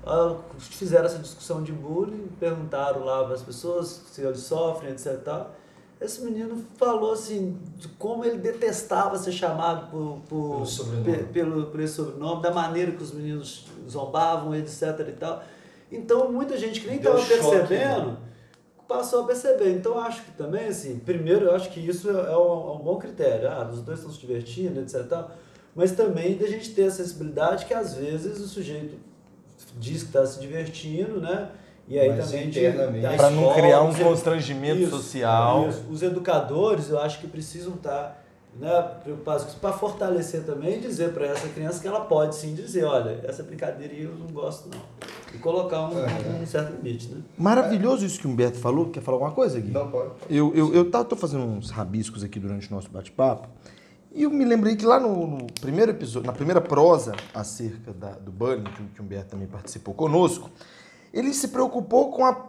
[0.07, 5.19] ah, fizeram essa discussão de bullying, perguntaram lá para as pessoas se eles sofrem, etc.
[5.25, 5.55] Tal.
[6.05, 11.17] Esse menino falou assim de como ele detestava ser chamado por, por, Pelo sobrenome.
[11.19, 14.83] pe- pelo, por esse sobrenome, da maneira que os meninos zombavam, etc.
[15.09, 15.43] e tal.
[15.90, 18.17] Então, muita gente que nem estava choque, percebendo né?
[18.87, 19.71] passou a perceber.
[19.73, 22.97] Então, acho que também, assim, primeiro, eu acho que isso é um, é um bom
[22.99, 23.49] critério.
[23.49, 25.07] Ah, os dois estão se divertindo, etc.
[25.09, 25.31] tal.
[25.75, 28.97] Mas também da gente ter a sensibilidade que, às vezes, o sujeito
[29.79, 31.51] diz que está se divertindo, né?
[31.87, 32.49] E aí Mas também...
[32.49, 35.68] internamente- da Pra não criar um constrangimento isso, social.
[35.68, 35.83] isso.
[35.90, 38.23] Os educadores, eu acho que precisam estar
[38.59, 42.37] né, preocupados com isso para fortalecer também e dizer para essa criança que ela pode
[42.37, 44.81] sim dizer, olha, essa brincadeira eu não gosto não.
[45.35, 47.20] E colocar um, um certo limite, né?
[47.37, 48.90] Maravilhoso isso que o Humberto falou.
[48.90, 49.73] Quer falar alguma coisa, Gui?
[49.73, 50.11] Não pode.
[50.31, 53.49] Eu, eu, eu tá, tô fazendo uns rabiscos aqui durante o nosso bate-papo.
[54.12, 58.12] E eu me lembrei que lá no, no primeiro episódio, na primeira prosa acerca da-
[58.12, 60.49] do bullying, que, que o Humberto também participou conosco,
[61.14, 62.48] ele se preocupou com a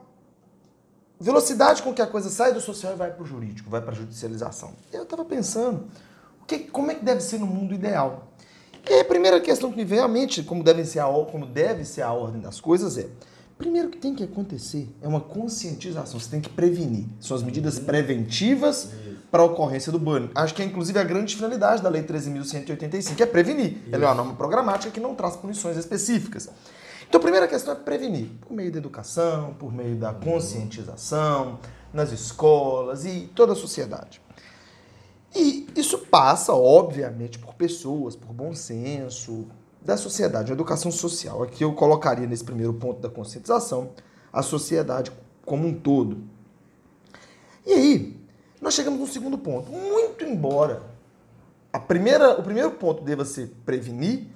[1.20, 3.92] velocidade com que a coisa sai do social e vai para o jurídico, vai para
[3.92, 4.74] a judicialização.
[4.92, 5.86] Eu estava pensando,
[6.42, 8.32] o que, como é que deve ser no mundo ideal?
[8.90, 11.86] E a primeira questão que me veio à mente, como deve ser a, como deve
[11.86, 13.08] ser a ordem das coisas, é
[13.58, 17.06] primeiro que tem que acontecer é uma conscientização, você tem que prevenir.
[17.20, 18.90] São as medidas preventivas
[19.32, 20.30] para a ocorrência do bullying.
[20.36, 23.78] Acho que é inclusive a grande finalidade da Lei 13.185, que é prevenir.
[23.92, 26.50] Ela é uma norma programática que não traz punições específicas.
[27.08, 31.60] Então a primeira questão é prevenir, por meio da educação, por meio da conscientização,
[31.94, 34.22] nas escolas e toda a sociedade.
[35.36, 39.48] E isso passa, obviamente, por pessoas, por bom senso,
[39.82, 41.44] da sociedade, a educação social.
[41.44, 43.92] Aqui eu colocaria nesse primeiro ponto da conscientização
[44.34, 45.12] a sociedade
[45.46, 46.24] como um todo.
[47.66, 48.20] E aí,
[48.60, 49.72] nós chegamos no segundo ponto.
[49.72, 50.82] Muito embora
[51.72, 54.28] a primeira, o primeiro ponto deva ser prevenir,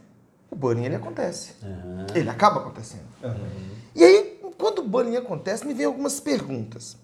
[0.52, 1.54] o bullying ele acontece.
[2.16, 3.04] Ele acaba acontecendo.
[3.96, 6.98] E aí, quando o bullying acontece, me vem algumas perguntas.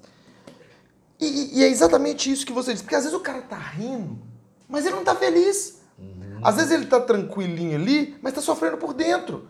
[1.20, 2.84] E, e- é exatamente isso que você disse.
[2.84, 4.18] Porque às vezes o cara tá rindo,
[4.68, 5.80] mas ele não tá feliz.
[6.44, 9.48] Às vezes ele tá tranquilinho ali, mas tá sofrendo por dentro.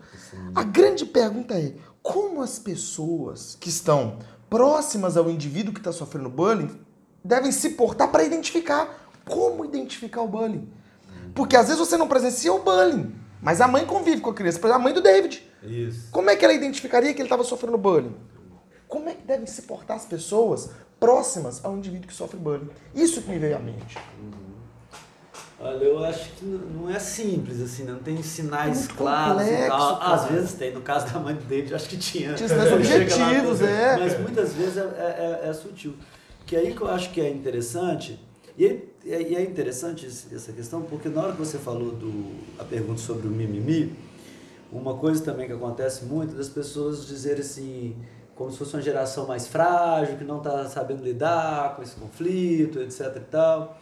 [0.53, 6.29] A grande pergunta é: como as pessoas que estão próximas ao indivíduo que está sofrendo
[6.29, 6.69] bullying
[7.23, 10.69] devem se portar para identificar como identificar o bullying?
[11.33, 13.13] Porque às vezes você não presencia o bullying,
[13.45, 14.59] mas a mãe convive com a criança.
[14.59, 15.41] Por exemplo, a mãe do David.
[15.63, 16.09] Isso.
[16.11, 18.15] Como é que ela identificaria que ele estava sofrendo bullying?
[18.87, 22.69] Como é que devem se portar as pessoas próximas ao indivíduo que sofre bullying?
[22.93, 23.97] Isso que me veio à mente.
[25.59, 29.67] Olha, eu acho que não é simples, assim, não tem sinais Muito claros e complexo,
[29.69, 29.99] tal.
[29.99, 30.13] cara.
[30.13, 32.33] Às vezes tem, no caso da mãe do David, eu acho que tinha.
[32.33, 33.97] Tinha sinais lá objetivos, é.
[33.97, 35.95] Mas muitas vezes é, é- é- é sutil.
[36.45, 38.19] Que aí que eu acho que é interessante,
[38.57, 42.63] e é, e é interessante essa questão, porque na hora que você falou do, a
[42.63, 43.95] pergunta sobre o mimimi,
[44.71, 47.95] uma coisa também que acontece muito das pessoas dizerem assim,
[48.35, 52.79] como se fosse uma geração mais frágil, que não está sabendo lidar com esse conflito,
[52.79, 53.77] etc e tal.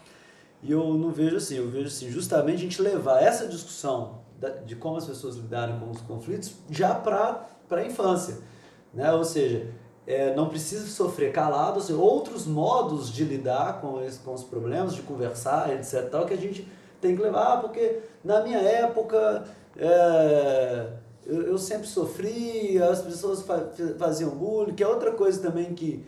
[0.62, 4.21] E eu não vejo assim, eu vejo assim, justamente a gente levar essa discussão
[4.65, 8.38] de como as pessoas lidarem com os conflitos já para a infância.
[8.93, 9.12] Né?
[9.12, 9.67] Ou seja,
[10.06, 14.44] é, não precisa sofrer calado, ou seja, outros modos de lidar com, esse, com os
[14.44, 16.10] problemas, de conversar, etc.
[16.10, 16.68] Tal, que a gente
[17.00, 19.46] tem que levar, porque na minha época
[19.78, 20.88] é,
[21.26, 26.06] eu, eu sempre sofri, as pessoas fa- faziam bullying, que é outra coisa também que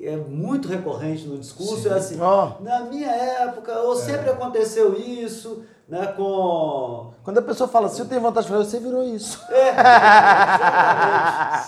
[0.00, 1.88] é muito recorrente no discurso, Sim.
[1.88, 7.12] é assim, Ó, na minha época, ou sempre aconteceu isso, né, com...
[7.24, 9.40] quando a pessoa fala assim, eu tenho vontade de falar, você virou isso.
[9.50, 9.70] É,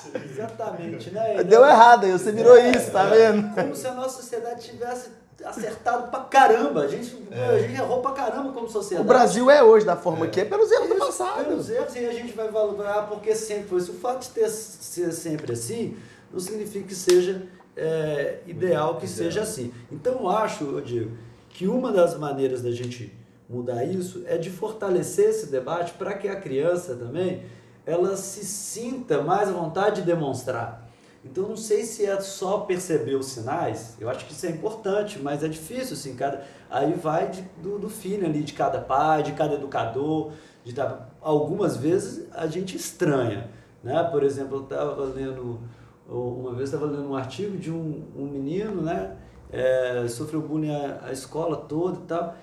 [0.02, 1.42] exatamente, exatamente, né?
[1.44, 3.54] Deu errado aí, você virou isso, tá vendo?
[3.54, 5.10] Como se a nossa sociedade tivesse
[5.44, 9.08] acertado pra caramba, a gente, a gente errou pra caramba como O sociedade.
[9.08, 11.44] Brasil é hoje da forma que é pelos erros do passado.
[11.44, 13.92] Pelos erros, e a gente vai valorar porque sempre foi isso.
[13.92, 15.96] O fato de ter, ser sempre assim
[16.30, 17.42] não significa que seja
[17.76, 19.16] é, ideal que Ideal.
[19.16, 19.72] seja assim.
[19.90, 21.16] Então eu acho, eu digo,
[21.48, 23.18] que uma das maneiras da gente
[23.50, 27.42] mudar isso é de fortalecer esse debate para que a criança também
[27.84, 30.88] ela se sinta mais à vontade de demonstrar.
[31.24, 35.18] Então não sei se é só perceber os sinais, eu acho que isso é importante,
[35.18, 39.22] mas é difícil assim, cada, aí vai de- do, do feeling ali de cada pai,
[39.22, 40.32] de cada educador,
[40.64, 40.74] de
[41.20, 43.50] algumas vezes a gente estranha,
[43.82, 44.02] né?
[44.04, 45.60] Por exemplo, eu estava lendo
[46.08, 49.16] uma vez estava lendo um artigo de um, um menino, né?
[49.52, 52.34] É, sofreu bullying a, a escola toda e tal,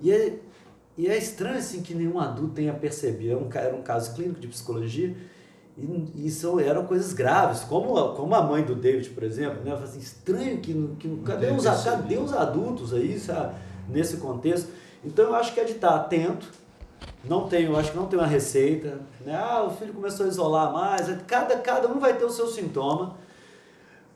[0.00, 0.38] e é,
[0.96, 3.32] e é estranho assim que nenhum adulto tenha percebido.
[3.32, 5.14] Era um, ca- era um caso clínico de psicologia
[5.78, 9.72] e isso eram coisas graves, como a, como a mãe do David, por exemplo, né?
[9.74, 13.54] Assim, estranho que, que não- cadê, os, cadê os adultos aí, sabe?
[13.88, 14.70] Nesse contexto.
[15.04, 16.50] Então eu acho que é de estar atento.
[17.24, 19.00] Não eu acho que não tem uma receita.
[19.24, 19.34] Né?
[19.36, 21.08] Ah, o filho começou a isolar mais.
[21.26, 23.16] Cada, cada um vai ter o seu sintoma.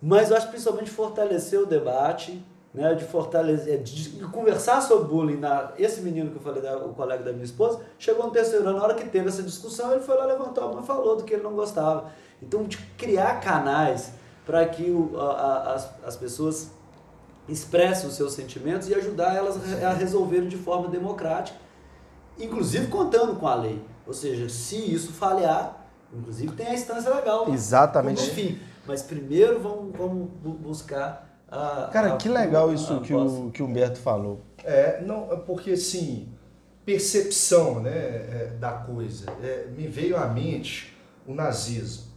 [0.01, 5.09] Mas eu acho que principalmente fortalecer o debate, né, de fortalecer, de, de conversar sobre
[5.09, 5.37] bullying.
[5.39, 8.67] Na, esse menino que eu falei, da, o colega da minha esposa, chegou no terceiro
[8.69, 11.17] ano, na hora que teve essa discussão, ele foi lá, levantou a mão e falou
[11.17, 12.11] do que ele não gostava.
[12.43, 14.13] Então, de criar canais
[14.47, 16.71] para que o, a, a- as, as pessoas
[17.49, 21.59] expressem os seus sentimentos e ajudar elas a resolverem de forma democrática,
[22.39, 23.83] inclusive contando com a lei.
[24.07, 27.49] Ou seja, se isso falhar, inclusive tem a instância legal.
[27.53, 28.23] Exatamente.
[28.31, 31.89] Enfim, mas primeiro vamos, vamos bu- buscar a.
[31.93, 34.41] Cara, a- que legal a- isso a que o, que o Humberto falou.
[34.65, 36.29] É, não, é porque assim,
[36.85, 39.27] percepção né, é, da coisa.
[39.43, 42.11] É, me veio à mente o nazismo.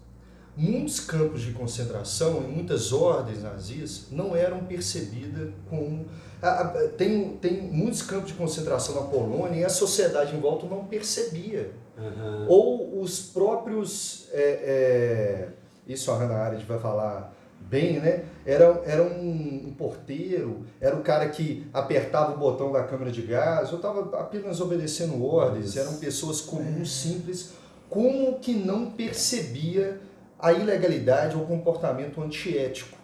[0.55, 6.05] Muitos campos de concentração e muitas ordens nazis não eram percebidas como.
[6.41, 10.65] a- a- Tem, tem muitos campos de concentração na Polônia e a sociedade em volta
[10.67, 11.71] não percebia.
[11.97, 12.45] Aham.
[12.49, 14.27] Ou os próprios.
[14.31, 15.47] é, é,
[15.87, 17.33] isso a Hannah Arendt vai falar
[17.69, 18.25] bem, né?
[18.45, 23.69] Era, era um, porteiro, era o cara que apertava o botão da câmara de gás,
[23.69, 27.53] eu estava apenas obedecendo ordens, eram pessoas comuns, simples,
[27.89, 29.99] como que não percebia
[30.37, 32.97] a ilegalidade ou o comportamento antiético.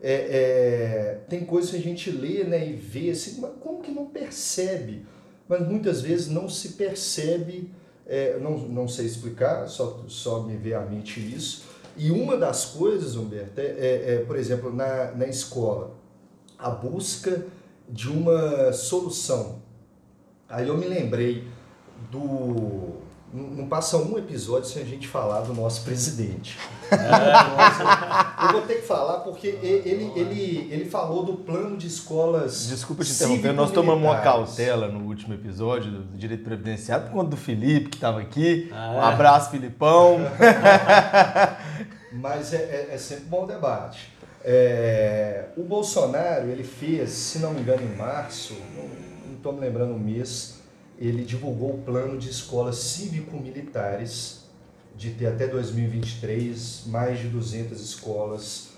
[0.00, 3.90] É, é, tem coisas que a gente lê né, e vê assim, mas como que
[3.90, 5.06] não percebe?
[5.48, 7.72] Mas muitas vezes não se percebe
[8.06, 11.64] é, não, não sei explicar, só, só me veio à mente isso.
[11.96, 15.92] E uma das coisas, Humberto, é, é, é, por exemplo, na, na escola,
[16.58, 17.46] a busca
[17.88, 19.62] de uma solução.
[20.48, 21.46] Aí eu me lembrei
[22.10, 23.02] do.
[23.32, 26.56] Não passa um episódio sem a gente falar do nosso presidente.
[26.88, 32.68] Nossa, eu vou ter que falar porque ele, ele, ele falou do plano de escolas.
[32.68, 37.30] Desculpa te interromper, nós tomamos uma cautela no último episódio do Direito Previdenciário por conta
[37.30, 38.70] do Felipe, que estava aqui.
[38.72, 39.00] Ah, Um é?
[39.00, 40.18] abraço, Filipão.
[42.24, 44.10] Mas é, é- é sempre bom debate.
[44.42, 48.54] É, o Bolsonaro, ele fez, se não me engano, em março,
[49.26, 50.54] não estou me lembrando o mês,
[50.98, 54.44] ele divulgou o plano de escolas cívico-militares,
[54.96, 58.68] de ter até 2023 mais de 200 escolas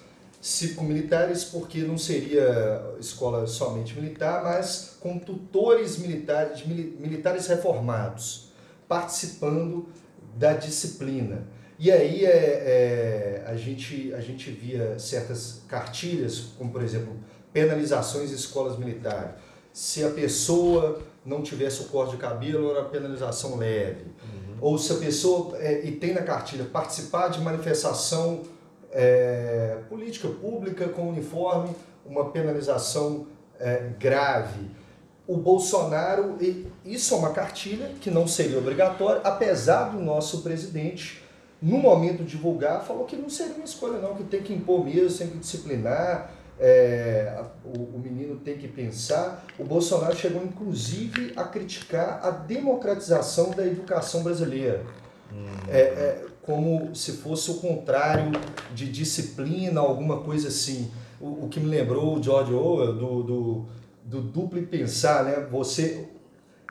[0.43, 8.49] cívico-militares, porque não seria escola somente militar, mas com tutores militares, mili- militares reformados,
[8.89, 9.89] participando
[10.37, 11.55] da disciplina.
[11.79, 17.15] E aí é, é, a, gente, a gente via certas cartilhas, como por exemplo,
[17.53, 19.33] penalizações em escolas militares.
[19.73, 24.05] Se a pessoa não tivesse o corte de cabelo, era penalização leve.
[24.05, 24.57] Uhum.
[24.61, 28.43] Ou se a pessoa, é, e tem na cartilha, participar de manifestação
[28.91, 31.75] é, política pública com uniforme,
[32.07, 33.27] uma penalização
[33.59, 34.71] é, grave.
[35.27, 36.39] O Bolsonaro,
[36.85, 41.26] isso é uma cartilha que não seria obrigatória, apesar do nosso presidente,
[41.61, 44.85] no momento de divulgar, falou que não seria uma escolha, não, que tem que impor
[44.85, 49.45] mesmo, tem que disciplinar, é, o, o, menino tem que pensar.
[49.59, 54.83] O Bolsonaro chegou, inclusive, a criticar a democratização da educação brasileira.
[55.33, 55.45] Hum.
[55.69, 58.31] É, é, como se fosse o contrário
[58.75, 60.91] de disciplina, alguma coisa assim.
[61.21, 63.67] O, o que me lembrou o George Orwell do, do,
[64.05, 65.47] do duplo pensar, né?
[65.51, 66.09] Você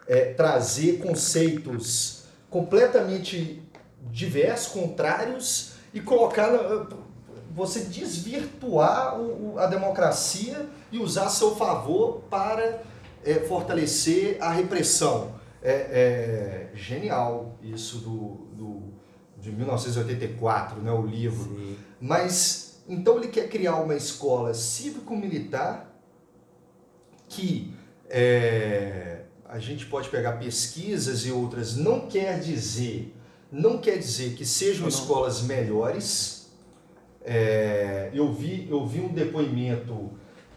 [0.07, 3.61] é, trazer conceitos completamente
[4.11, 6.49] diversos, contrários, e colocar
[7.55, 9.15] você desvirtuar
[9.57, 12.83] a democracia e usar a seu favor para
[13.23, 15.33] é, fortalecer a repressão.
[15.63, 18.83] É, é, genial isso do, do,
[19.39, 21.55] de 1984, né, o livro.
[21.55, 21.77] Sim.
[21.99, 25.91] Mas, então ele quer criar uma escola cívico-militar
[27.27, 27.73] que
[28.09, 33.14] é, a gente pode pegar pesquisas e outras, não quer dizer,
[33.55, 36.51] não quer dizer que sejam escolas melhores,
[37.23, 40.11] é, eu, vi, eu vi um depoimento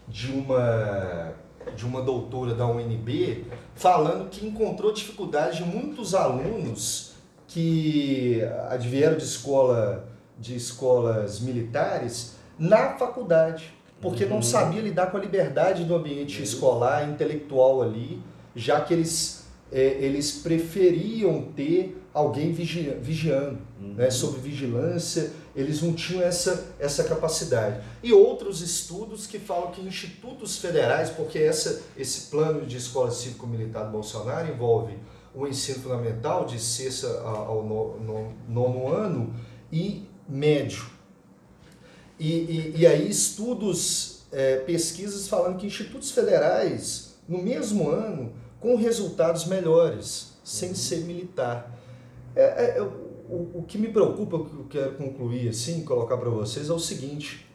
[0.05, 1.33] de uma,
[1.77, 7.13] de uma doutora da UNB falando que encontrou dificuldade de muitos alunos
[7.47, 10.07] que advieram de escola
[10.37, 14.29] de escolas militares na faculdade, porque uhum.
[14.29, 16.43] não sabia lidar com a liberdade do ambiente uhum.
[16.43, 18.21] escolar, intelectual ali,
[18.55, 23.93] já que eles, é, eles preferiam ter alguém vigia, vigiando, uhum.
[23.93, 27.81] né, sob vigilância, eles não tinham essa, essa capacidade.
[28.01, 33.85] E outros estudos que falam que institutos federais, porque essa, esse plano de escola cívico-militar
[33.85, 34.97] do Bolsonaro envolve
[35.33, 39.35] o ensino fundamental de sexta ao nono, nono ano
[39.71, 40.85] e médio.
[42.19, 48.75] E, e, e aí estudos, é, pesquisas falando que institutos federais, no mesmo ano, com
[48.75, 50.75] resultados melhores, sem uhum.
[50.75, 51.78] ser militar.
[52.39, 56.29] É, é, o, o que me preocupa, o que eu quero concluir assim, colocar para
[56.29, 57.45] vocês é o seguinte: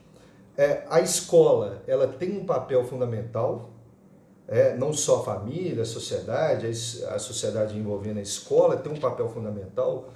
[0.59, 3.70] é, a escola ela tem um papel fundamental,
[4.47, 6.66] é, não só a família, a sociedade,
[7.07, 10.12] a, a sociedade envolvendo a escola tem um papel fundamental.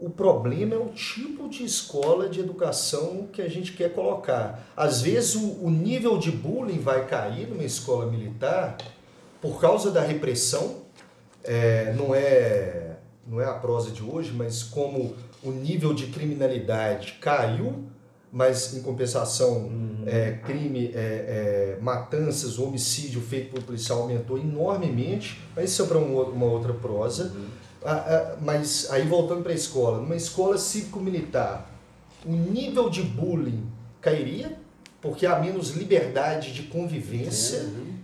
[0.00, 4.66] O problema é o tipo de escola de educação que a gente quer colocar.
[4.74, 8.78] Às vezes o, o nível de bullying vai cair numa escola militar
[9.42, 10.84] por causa da repressão,
[11.44, 12.89] é, não é
[13.30, 17.84] não é a prosa de hoje, mas como o nível de criminalidade caiu,
[18.32, 20.02] mas em compensação, uhum.
[20.04, 25.98] é, crime, é, é, matanças, homicídio feito por policial aumentou enormemente, mas isso é para
[25.98, 27.32] um, uma outra prosa.
[27.34, 27.46] Uhum.
[27.84, 31.70] Ah, ah, mas aí voltando para a escola, numa escola cívico-militar,
[32.26, 33.64] o nível de bullying
[34.00, 34.58] cairia,
[35.00, 37.60] porque há menos liberdade de convivência.
[37.60, 37.94] Uhum.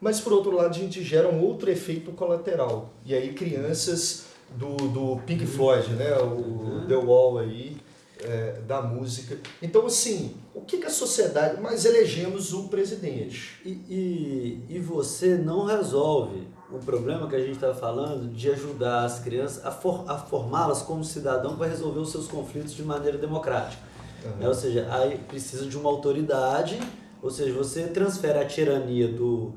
[0.00, 2.92] Mas por outro lado, a gente gera um outro efeito colateral.
[3.04, 6.16] E aí crianças do, do Pink Floyd, né?
[6.18, 6.86] O uhum.
[6.86, 7.76] The Wall aí,
[8.22, 9.36] é, da música.
[9.62, 11.60] Então, assim, o que, que a sociedade.
[11.60, 13.60] Mas elegemos o presidente.
[13.64, 19.04] E, e, e você não resolve o problema que a gente está falando de ajudar
[19.04, 23.16] as crianças a, for, a formá-las como cidadão para resolver os seus conflitos de maneira
[23.16, 23.82] democrática.
[24.24, 24.44] Uhum.
[24.44, 26.78] É, ou seja, aí precisa de uma autoridade,
[27.22, 29.54] ou seja, você transfere a tirania do,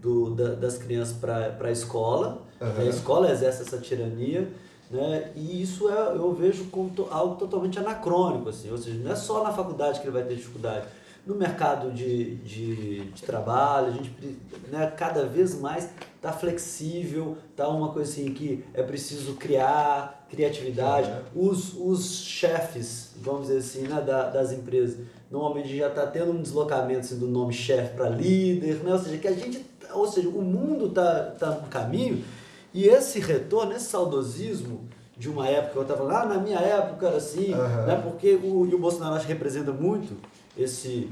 [0.00, 2.80] do, da, das crianças para a escola Uhum.
[2.80, 4.48] A escola exerce essa tirania,
[4.90, 5.30] né?
[5.34, 8.70] E isso é, eu vejo como algo totalmente anacrônico, assim.
[8.70, 10.86] Ou seja, não é só na faculdade que ele vai ter dificuldade.
[11.26, 14.12] No mercado de, de, de trabalho, a gente
[14.70, 15.88] né, cada vez mais
[16.20, 21.10] tá flexível, tá uma coisa assim que é preciso criar, criatividade.
[21.34, 24.98] Os, os chefes, vamos dizer assim, né, da, das empresas,
[25.30, 28.92] normalmente já está tendo um deslocamento assim, do nome chefe para líder, né?
[28.92, 32.22] ou seja, que a gente, ou seja, o mundo tá, tá no caminho
[32.74, 37.06] e esse retorno, esse saudosismo de uma época, eu estava falando, ah, na minha época
[37.06, 37.86] era assim, uhum.
[37.86, 38.00] né?
[38.02, 40.16] porque o, e o Bolsonaro acho que representa muito
[40.56, 41.08] esse,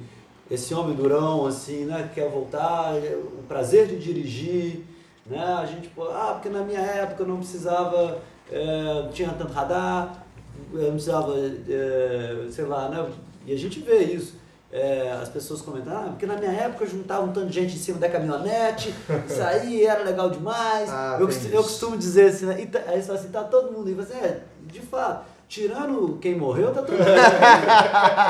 [0.51, 2.09] esse homem durão, assim, né?
[2.09, 4.85] que quer voltar, o prazer de dirigir,
[5.27, 5.43] né?
[5.43, 8.19] a gente, ah, porque na minha época não precisava,
[8.51, 10.25] é, não tinha tanto radar,
[10.73, 13.13] eu não precisava, é, sei lá, né?
[13.47, 14.40] e a gente vê isso
[14.73, 17.79] é, as pessoas comentam, ah, porque na minha época juntava um tanto de gente em
[17.79, 18.95] cima da caminhonete,
[19.29, 20.89] isso aí era legal demais.
[21.01, 22.61] Ah, eu, costumo, eu, costumo dizer assim, né?
[22.61, 26.37] e tá, aí você assim, tá todo mundo aí, você é, de fato, tirando quem
[26.37, 27.17] morreu, tá tudo bem.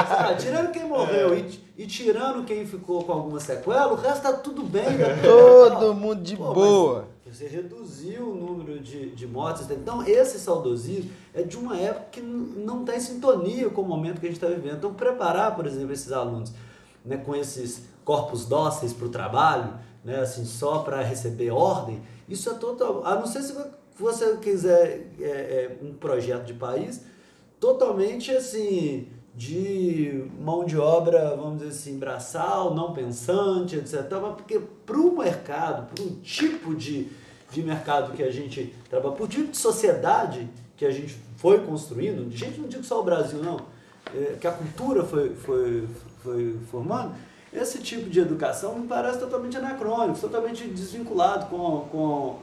[0.08, 0.40] Sabe?
[0.40, 4.62] tirando quem morreu e, e tirando quem ficou com alguma sequela, o resto tá tudo
[4.62, 4.84] bem.
[4.84, 7.04] Tá Todo mundo de Pô, boa.
[7.19, 9.70] mas Você reduziu o número de, de mortes.
[9.70, 14.20] Então, esse saudosismo é de uma época que não está em sintonia com o momento
[14.20, 14.78] que a gente está vivendo.
[14.78, 16.52] Então, preparar, por exemplo, esses alunos
[17.04, 19.74] né, com esses corpos dóceis para o trabalho,
[20.04, 23.06] né, assim, só para receber ordem, isso é total.
[23.06, 23.54] A não ser se
[23.96, 27.02] você quiser é, é, um projeto de país
[27.60, 34.06] totalmente assim de mão de obra, vamos dizer assim, braçal, não pensante, etc.
[34.20, 37.08] Mas porque para o mercado, para o tipo de,
[37.50, 42.30] de mercado que a gente trabalha, o tipo de sociedade que a gente foi construindo,
[42.34, 43.60] gente, não digo só o Brasil, não,
[44.14, 45.86] é, que a cultura foi, foi,
[46.22, 47.14] foi formando,
[47.52, 52.36] esse tipo de educação me parece totalmente anacrônico, totalmente desvinculado com, com,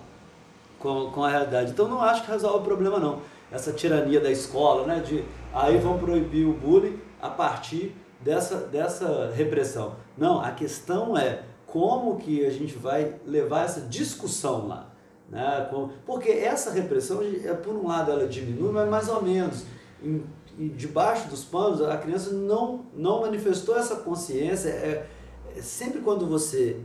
[0.80, 1.72] com, com a realidade.
[1.72, 3.22] Então não acho que resolve o problema não.
[3.50, 5.00] Essa tirania da escola, né?
[5.00, 9.96] De aí vão proibir o bullying a partir dessa, dessa repressão.
[10.18, 14.90] Não, a questão é como que a gente vai levar essa discussão lá.
[15.30, 15.70] Né?
[16.06, 19.66] Porque essa repressão, é, por um lado, ela diminui, mas mais ou menos.
[20.02, 20.24] Em,
[20.58, 24.70] em- debaixo dos panos, a criança não, não manifestou essa consciência.
[24.70, 25.08] É,
[25.56, 26.80] é sempre quando você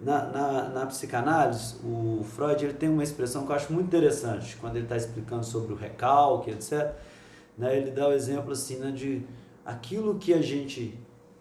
[0.00, 4.56] na, na, na psicanálise, o Freud ele tem uma expressão que eu acho muito interessante,
[4.56, 6.94] quando ele está explicando sobre o recalque, etc.
[7.56, 9.22] Né, ele dá o exemplo assim, né, de
[9.64, 10.96] aquilo que a gente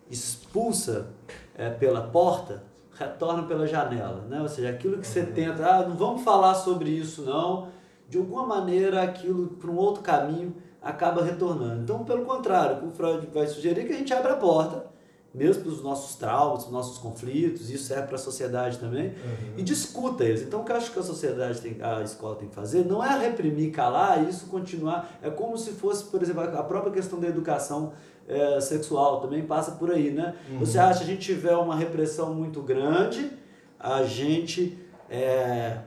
[0.09, 1.09] expulsa
[1.55, 2.63] é, pela porta,
[2.99, 4.25] retorna pela janela.
[4.27, 4.41] Né?
[4.41, 7.69] Ou seja, aquilo que você tenta, ah, não vamos falar sobre isso não,
[8.09, 11.83] de alguma maneira aquilo para um outro caminho acaba retornando.
[11.83, 14.85] Então, pelo contrário, o Freud vai sugerir que a gente abra a porta,
[15.33, 19.13] mesmo para os nossos traumas, para os nossos conflitos, isso serve para a sociedade também,
[19.57, 20.41] e discuta eles.
[20.41, 23.03] Então, o que eu acho que a sociedade, tem, a escola tem que fazer, não
[23.03, 25.19] é reprimir, calar, e isso continuar.
[25.21, 27.91] É como se fosse, por exemplo, a própria questão da educação
[28.27, 30.35] eh, sexual também passa por aí, né?
[30.59, 33.31] Você acha que a gente tiver uma repressão muito grande,
[33.79, 34.77] a gente
[35.09, 35.77] é,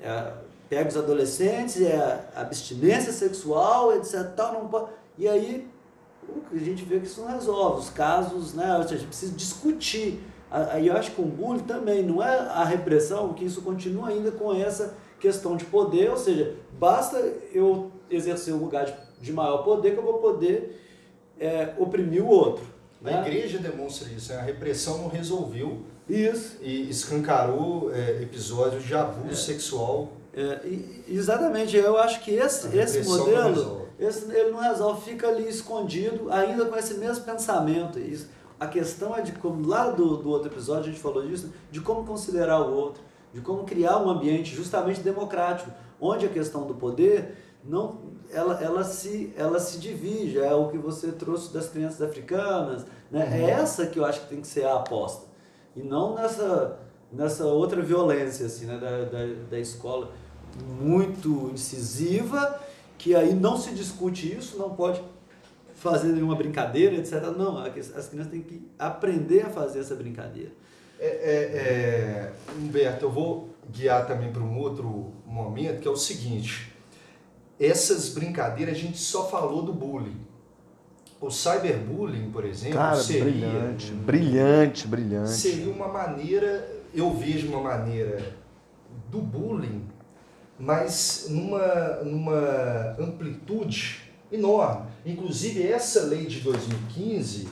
[0.00, 0.32] é,
[0.68, 4.24] pega os adolescentes, é abstinência sexual, etc.
[4.34, 5.68] Tal, não pode, e aí
[6.52, 7.80] a gente vê que isso não resolve.
[7.80, 8.76] Os casos, né?
[8.76, 10.20] Ou seja, a gente precisa discutir.
[10.50, 14.30] Aí eu acho que o bullying também não é a repressão, que isso continua ainda
[14.32, 17.18] com essa questão de poder, ou seja, basta
[17.52, 20.83] eu exercer um lugar de, de maior poder que eu vou poder
[21.38, 22.64] é, oprimir o outro.
[23.04, 23.20] A né?
[23.20, 24.38] igreja demonstra isso, né?
[24.38, 26.56] a repressão não resolveu Isso.
[26.62, 29.34] e escancarou é, episódios de abuso É.
[29.34, 30.08] sexual.
[30.32, 35.28] É, e- exatamente, eu acho que esse, A esse modelo, esse, ele não resolve, fica
[35.28, 37.98] ali escondido, ainda com esse mesmo pensamento.
[37.98, 38.28] Isso,
[38.58, 41.80] a questão é de como, lá do, do outro episódio a gente falou disso, de
[41.80, 43.02] como considerar o outro,
[43.34, 45.70] de como criar um ambiente justamente democrático,
[46.00, 47.98] onde a questão do poder não,
[48.30, 53.24] ela, ela, se, ela se divide, é o que você trouxe das crianças africanas, né?
[53.24, 53.32] Uhum.
[53.32, 55.26] é essa que eu acho que tem que ser a aposta,
[55.74, 56.78] e não nessa,
[57.12, 58.78] nessa outra violência assim, né?
[58.78, 60.10] da, da, da escola
[60.80, 62.60] muito incisiva,
[62.98, 65.02] que aí não se discute isso, não pode
[65.74, 67.22] fazer nenhuma brincadeira, etc.
[67.36, 70.50] Não, as crianças têm que aprender a fazer essa brincadeira.
[70.98, 75.96] É, é, é, Humberto, eu vou guiar também para um outro momento, que é o
[75.96, 76.73] seguinte.
[77.58, 80.16] Essas brincadeiras a gente só falou do bullying.
[81.20, 85.30] O cyberbullying, por exemplo, Cara, seria, brilhante, brilhante, brilhante.
[85.30, 88.36] seria uma maneira, eu vejo uma maneira
[89.10, 89.82] do bullying,
[90.58, 94.86] mas numa, numa amplitude enorme.
[95.06, 97.48] Inclusive, essa lei de 2015,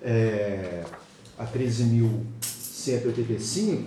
[0.00, 0.84] é,
[1.38, 3.84] a 13.185,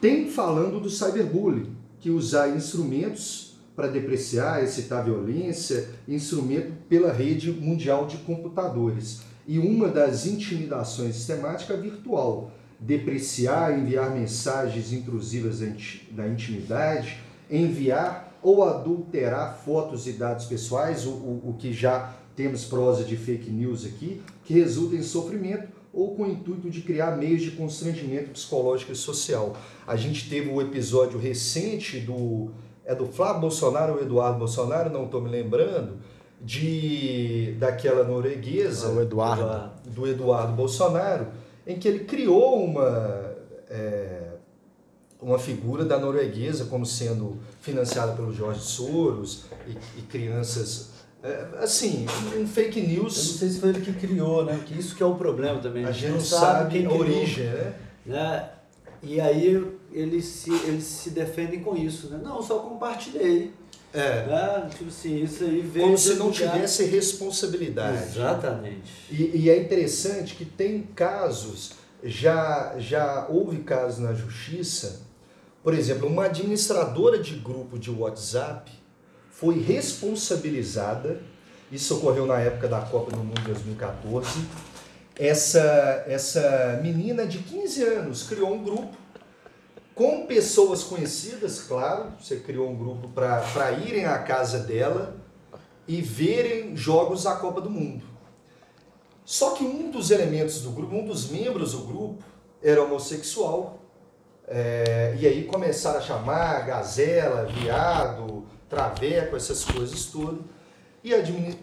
[0.00, 3.47] tem falando do cyberbullying, que usar instrumentos
[3.78, 9.20] para depreciar, excitar violência, instrumento pela rede mundial de computadores.
[9.46, 12.50] E uma das intimidações sistemática é virtual,
[12.80, 17.18] depreciar, enviar mensagens intrusivas da inti- da intimidade,
[17.48, 23.16] enviar ou adulterar fotos e dados pessoais, o, o, o que já temos prosa de
[23.16, 27.52] fake news aqui, que resulta em sofrimento ou com o intuito de criar meios de
[27.52, 29.56] constrangimento psicológico e social.
[29.86, 32.50] A gente teve o episódio recente do
[32.88, 35.98] é do Flávio Bolsonaro ou Eduardo Bolsonaro, não estou me lembrando,
[36.40, 39.72] de daquela norueguesa, O Eduardo.
[39.90, 41.26] do Eduardo Bolsonaro,
[41.66, 43.36] em que ele criou uma
[43.68, 44.30] é,
[45.20, 52.06] uma figura da norueguesa como sendo financiada pelo Jorge Soros e, e crianças é, assim
[52.38, 54.62] um fake Eu não news sei se foi ele que criou, né?
[54.64, 55.84] Que isso que é o problema também.
[55.84, 57.74] a gente não sabe a criou, origem né
[58.06, 58.48] né?
[59.02, 62.20] E aí eles se, eles se defendem com isso, né?
[62.22, 63.52] Não, só compartilhei.
[63.92, 64.26] É.
[64.26, 64.68] Né?
[64.70, 65.86] Tipo assim, isso aí veio.
[65.86, 68.02] Como se não tivesse responsabilidade.
[68.02, 68.92] Exatamente.
[69.10, 71.72] E, e, é interessante que tem casos,
[72.04, 75.06] já, já houve casos na justiça,
[75.62, 78.70] por exemplo, uma administradora de grupo de WhatsApp
[79.30, 81.20] foi responsabilizada,
[81.70, 84.40] isso ocorreu na época da Copa do Mundo 2014.
[85.16, 88.96] Essa, essa menina de 15 anos criou um grupo
[89.98, 92.12] com pessoas conhecidas, claro.
[92.20, 95.16] Você criou um grupo para irem à casa dela
[95.88, 98.04] e verem jogos da Copa do Mundo.
[99.24, 102.22] Só que um dos elementos do grupo, um dos membros do grupo,
[102.62, 103.80] era homossexual.
[104.46, 110.44] É, e aí começaram a chamar gazela, viado, traveco, essas coisas tudo.
[111.02, 111.12] E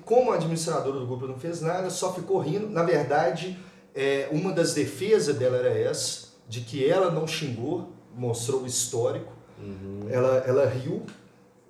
[0.03, 2.69] como a administradora do grupo não fez nada, só ficou rindo.
[2.69, 3.57] Na verdade,
[3.95, 9.32] é, uma das defesas dela era essa, de que ela não xingou, mostrou o histórico.
[9.59, 10.07] Uhum.
[10.09, 11.03] Ela, ela riu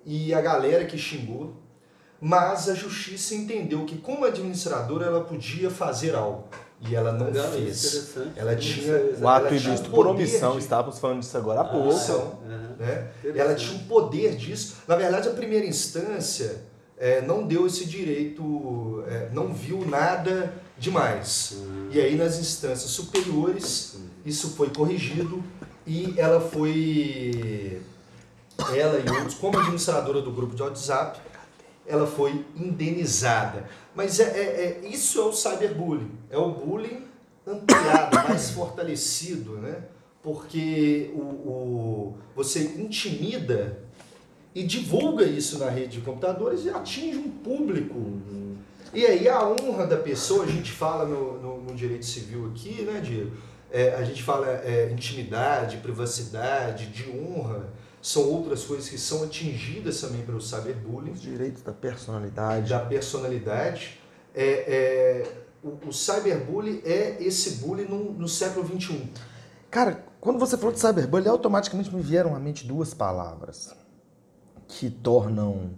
[0.04, 1.54] e a galera que xingou.
[2.18, 6.44] Mas a justiça entendeu que, como administradora, ela podia fazer algo.
[6.80, 8.16] E ela não Legal, fez.
[8.36, 8.94] Ela tinha.
[9.20, 10.58] O ato ilícito por omissão, de...
[10.58, 11.94] estávamos falando disso agora há ah, pouco.
[11.94, 12.76] Uhum.
[12.78, 13.08] Né?
[13.34, 14.76] Ela tinha um poder disso.
[14.86, 16.62] Na verdade, a primeira instância
[16.98, 21.56] é, não deu esse direito, é, não viu nada demais.
[21.56, 21.88] Uhum.
[21.90, 24.06] E aí, nas instâncias superiores, uhum.
[24.24, 25.42] isso foi corrigido
[25.86, 27.80] e ela foi,
[28.74, 31.20] ela e outros, como administradora do grupo de WhatsApp,
[31.86, 33.68] ela foi indenizada.
[33.94, 37.04] Mas é, é, é isso é o cyberbullying, é o bullying
[37.46, 39.84] ampliado, mais fortalecido, né?
[40.22, 43.78] Porque o, o, você intimida
[44.52, 47.94] e divulga isso na rede de computadores e atinge um público.
[47.94, 48.56] Uhum.
[48.92, 52.82] E aí a honra da pessoa, a gente fala no, no, no direito civil aqui,
[52.82, 53.30] né, Diego?
[53.76, 57.68] É, a gente fala é, intimidade, privacidade, de honra,
[58.00, 61.10] são outras coisas que são atingidas também pelo cyberbullying.
[61.12, 62.70] Os direitos da personalidade.
[62.70, 64.00] Da personalidade.
[64.34, 69.10] É, é, o, o cyberbullying é esse bullying no, no século XXI.
[69.70, 73.76] Cara, quando você falou de cyberbullying, automaticamente me vieram à mente duas palavras
[74.66, 75.72] que tornam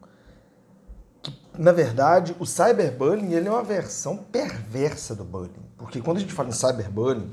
[1.59, 5.67] na verdade, o cyberbullying ele é uma versão perversa do bullying.
[5.77, 7.29] Porque quando a gente fala em cyberbullying,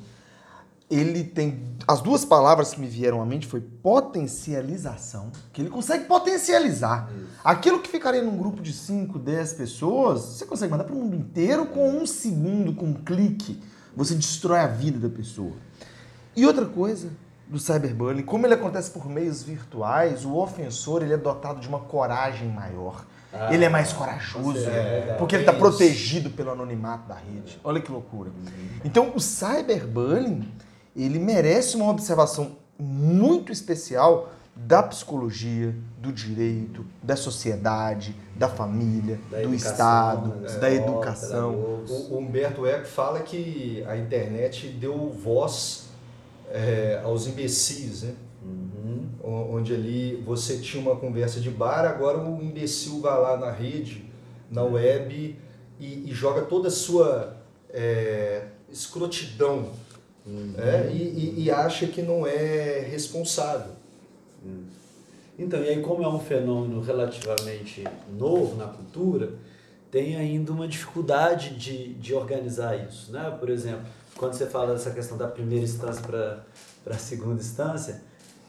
[0.89, 1.75] ele tem.
[1.87, 7.09] As duas palavras que me vieram à mente foi potencialização, que ele consegue potencializar.
[7.15, 7.27] Isso.
[7.43, 11.15] Aquilo que ficaria num grupo de 5, 10 pessoas, você consegue mandar para o mundo
[11.15, 13.61] inteiro com um segundo, com um clique.
[13.95, 15.53] Você destrói a vida da pessoa.
[16.35, 17.09] E outra coisa
[17.47, 21.79] do cyberbullying, como ele acontece por meios virtuais, o ofensor ele é dotado de uma
[21.79, 23.05] coragem maior.
[23.31, 27.59] Ah, ele é mais corajoso, é, porque ele está protegido pelo anonimato da rede.
[27.63, 28.29] Olha que loucura.
[28.29, 28.79] Uhum.
[28.83, 30.49] Então, o cyberbullying
[30.95, 39.41] ele merece uma observação muito especial da psicologia, do direito, da sociedade, da família, da
[39.41, 40.57] do Estado, né?
[40.57, 41.53] da educação.
[42.09, 45.89] O Humberto Eco fala que a internet deu voz
[46.49, 48.13] é, aos imbecis, né?
[48.43, 49.09] Uhum.
[49.51, 54.09] Onde ali você tinha uma conversa de bar, agora o imbecil vai lá na rede,
[54.49, 55.35] na web
[55.79, 57.35] e, e joga toda a sua
[57.69, 59.69] é, escrotidão
[60.25, 60.53] Uhum.
[60.57, 63.73] É, e, e, e, acha que não é responsável.
[64.43, 64.63] Uhum.
[65.37, 67.83] Então, e aí como é um fenômeno relativamente
[68.17, 69.33] novo na cultura,
[69.91, 73.11] tem ainda uma dificuldade de, de organizar isso.
[73.11, 73.35] Né?
[73.39, 73.85] Por exemplo,
[74.17, 76.43] quando você fala dessa questão da primeira instância para
[76.87, 78.01] a segunda instância,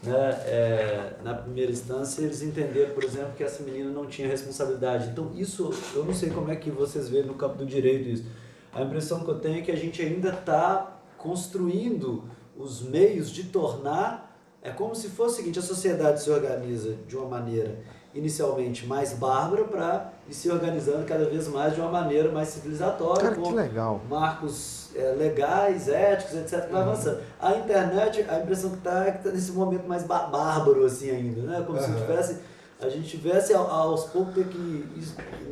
[0.02, 0.30] né?
[0.44, 5.08] É, na primeira instância eles entenderam, por exemplo, que essa menina não tinha responsabilidade.
[5.08, 8.24] Então isso, eu não sei como é que vocês veem no campo do direito isso.
[8.72, 10.95] A impressão que eu tenho é que a gente ainda está
[11.26, 12.24] construindo
[12.56, 14.24] os meios de tornar.
[14.62, 17.78] É como se fosse o seguinte: a sociedade se organiza de uma maneira
[18.14, 23.24] inicialmente mais bárbara para ir se organizando cada vez mais de uma maneira mais civilizatória,
[23.24, 24.00] Cara, com legal.
[24.08, 26.70] marcos é, legais, éticos, etc.
[26.70, 26.92] Vai uhum.
[26.92, 27.20] avançando.
[27.38, 31.42] A internet, a impressão que está é que está nesse momento mais bárbaro assim ainda,
[31.42, 31.62] né?
[31.66, 31.84] Como uhum.
[31.84, 32.38] se tivesse
[32.78, 34.86] a gente tivesse aos poucos ter que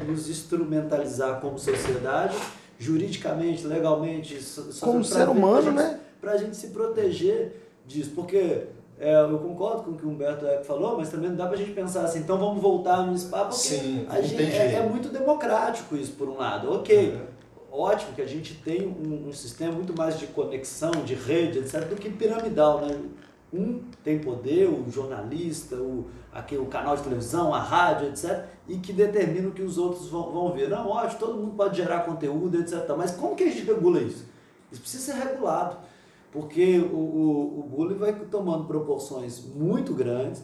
[0.06, 2.36] nos instrumentalizar como sociedade
[2.78, 4.38] juridicamente, legalmente,
[4.80, 6.00] como ser humano, gente, né?
[6.20, 8.66] Para a gente se proteger disso, porque
[8.98, 11.58] é, eu concordo com o que o Humberto falou, mas também não dá para a
[11.58, 15.08] gente pensar assim, então vamos voltar no spa, porque Sim, a gente, é, é, muito
[15.08, 16.72] democrático isso, por um lado.
[16.72, 17.20] Ok, é.
[17.72, 21.88] ótimo que a gente tem um, um, sistema muito mais de conexão, de rede, etc.,
[21.88, 22.96] do que piramidal, né?
[23.54, 28.78] Um tem poder, o jornalista, o, aqui, o canal de televisão, a rádio, etc., e
[28.78, 30.68] que determina o que os outros vão, vão ver.
[30.68, 32.84] Não, ótimo, todo mundo pode gerar conteúdo, etc.
[32.98, 34.26] Mas como que a gente regula isso?
[34.72, 35.76] Isso precisa ser regulado,
[36.32, 40.42] porque o, o, o bullying vai tomando proporções muito grandes,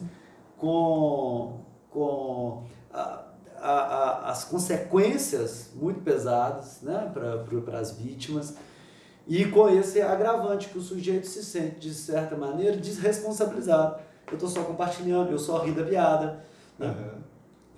[0.57, 1.59] com,
[1.89, 3.25] com a,
[3.57, 8.55] a, a, as consequências muito pesadas né, para as vítimas.
[9.27, 13.99] E com esse agravante que o sujeito se sente, de certa maneira, desresponsabilizado.
[14.27, 16.43] Eu estou só compartilhando, eu sou a rida viada.
[16.77, 16.87] Né?
[16.87, 17.21] Uhum.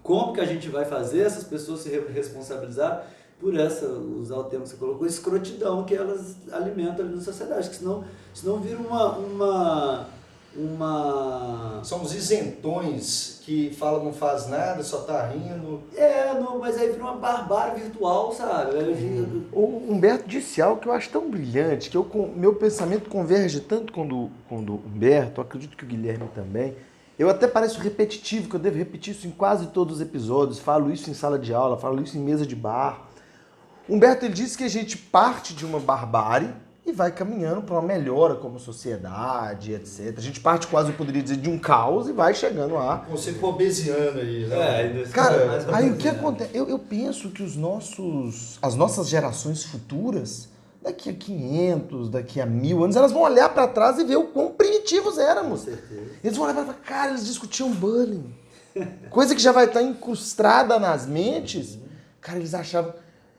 [0.02, 3.08] Como que a gente vai fazer essas pessoas se responsabilizar
[3.40, 7.70] por essa, usar o termo que você colocou, escrotidão que elas alimentam ali na sociedade,
[7.70, 10.08] que senão, senão vira uma, uma,
[10.56, 11.82] uma...
[11.84, 15.82] São os isentões que falam não faz nada, só tá rindo.
[15.96, 18.78] É, não, mas aí vira uma barbárie virtual, sabe?
[18.78, 19.44] Uhum.
[19.52, 23.92] O Humberto disse algo que eu acho tão brilhante, que eu, meu pensamento converge tanto
[23.92, 26.76] com o do, com o do Humberto, acredito que o Guilherme também,
[27.18, 30.92] eu até pareço repetitivo, que eu devo repetir isso em quase todos os episódios, falo
[30.92, 33.08] isso em sala de aula, falo isso em mesa de bar,
[33.88, 36.50] Humberto ele disse que a gente parte de uma barbárie
[36.86, 40.14] e vai caminhando para uma melhora como sociedade, etc.
[40.18, 43.06] A gente parte quase, eu poderia dizer, de um caos e vai chegando lá.
[43.10, 45.02] Você ficou obesiano aí, né?
[45.02, 46.52] É, Cara, aí o que acontece?
[46.54, 50.50] Eu, eu penso que os nossos, as nossas gerações futuras,
[50.82, 54.26] daqui a 500, daqui a mil anos, elas vão olhar para trás e ver o
[54.26, 55.62] quão primitivos éramos.
[55.62, 56.12] Com certeza.
[56.22, 58.34] Eles vão olhar para trás, cara, eles discutiam bullying.
[59.10, 61.80] Coisa que já vai estar incrustada nas mentes.
[62.20, 62.94] Cara, eles achavam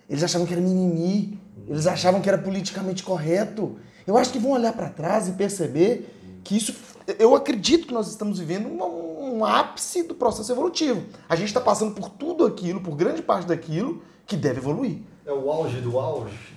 [0.09, 3.79] eles achavam que era mimimi, eles achavam que era politicamente correto.
[4.07, 6.09] Eu acho que vão olhar para trás e perceber
[6.43, 6.75] que isso.
[7.19, 11.05] Eu acredito que nós estamos vivendo um, um ápice do processo evolutivo.
[11.29, 14.99] A gente está passando por tudo aquilo, por grande parte daquilo, que deve evoluir.
[15.27, 16.55] É o auge do auge.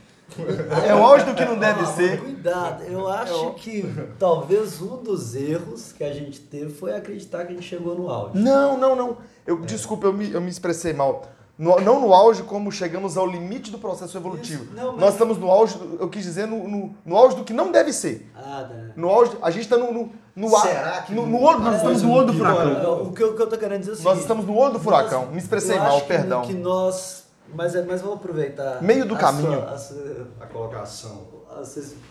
[0.85, 2.19] É o auge do que não deve ah, ser.
[2.19, 3.85] Cuidado, eu acho que
[4.19, 8.09] talvez um dos erros que a gente teve foi acreditar que a gente chegou no
[8.09, 8.37] auge.
[8.37, 9.17] Não, não, não.
[9.45, 9.65] Eu, é.
[9.65, 11.25] Desculpa, eu me, eu me expressei mal.
[11.57, 14.63] No, não no auge como chegamos ao limite do processo evolutivo.
[14.63, 15.01] Isso, não, mas...
[15.01, 17.91] Nós estamos no auge, eu quis dizer, no, no, no auge do que não deve
[17.91, 18.29] ser.
[18.35, 18.75] Ah, tá.
[18.95, 22.03] No auge, a gente está no, no, no, Será que no, no olho, nós estamos
[22.03, 23.01] no olho do furacão.
[23.03, 25.23] O que eu, estou querendo dizer é o seguinte, Nós estamos no olho do furacão.
[25.23, 26.43] Nós, Me expressei mal, perdão.
[26.43, 28.81] Que nós, mas, mas vamos aproveitar.
[28.83, 29.59] Meio do a caminho.
[29.59, 31.37] Sua, a, sua, a colocação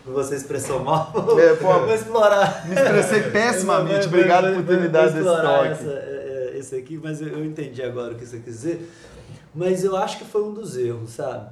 [0.05, 1.13] você expressou mal.
[1.39, 2.67] É, pô, vou explorar.
[2.67, 4.07] Me expressei pessimamente.
[4.07, 5.67] Obrigado por ter me dado esse toque.
[5.67, 8.91] Essa, é, é, esse aqui, mas eu, eu entendi agora o que você quis dizer.
[9.53, 11.49] Mas eu acho que foi um dos erros, sabe?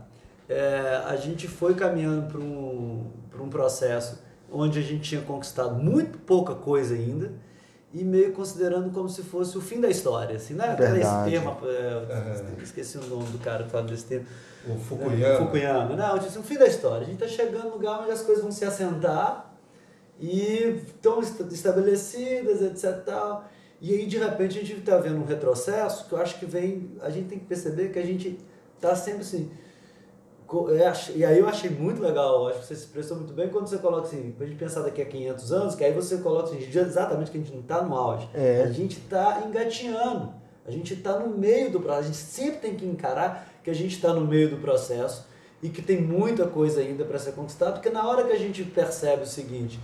[0.47, 4.19] É, a gente foi caminhando para um, um processo
[4.51, 7.33] onde a gente tinha conquistado muito pouca coisa ainda
[7.93, 10.65] e meio considerando como se fosse o fim da história, assim, né?
[10.71, 14.25] Aquela tema, é, esqueci o nome do cara que fala desse tema.
[14.67, 15.45] O Fukuyama.
[15.45, 15.95] Fukuyama.
[15.95, 17.01] Não, disse, o fim da história.
[17.01, 19.53] A gente está chegando no lugar onde as coisas vão se assentar
[20.19, 23.01] e estão estabelecidas, etc.
[23.05, 23.45] Tal.
[23.81, 26.91] E aí, de repente, a gente está vendo um retrocesso que eu acho que vem.
[27.01, 28.39] A gente tem que perceber que a gente
[28.75, 29.51] está sempre assim.
[31.15, 33.79] E aí eu achei muito legal, acho que você se expressou muito bem quando você
[33.79, 37.31] coloca assim, pra gente pensar daqui a 500 anos, que aí você coloca assim, exatamente
[37.31, 38.29] que a gente não está no auge.
[38.31, 38.61] É.
[38.61, 40.31] A gente está engatinhando,
[40.65, 43.73] a gente está no meio do processo, a gente sempre tem que encarar que a
[43.73, 45.25] gente está no meio do processo
[45.63, 48.63] e que tem muita coisa ainda para ser conquistada, porque na hora que a gente
[48.63, 49.79] percebe o seguinte,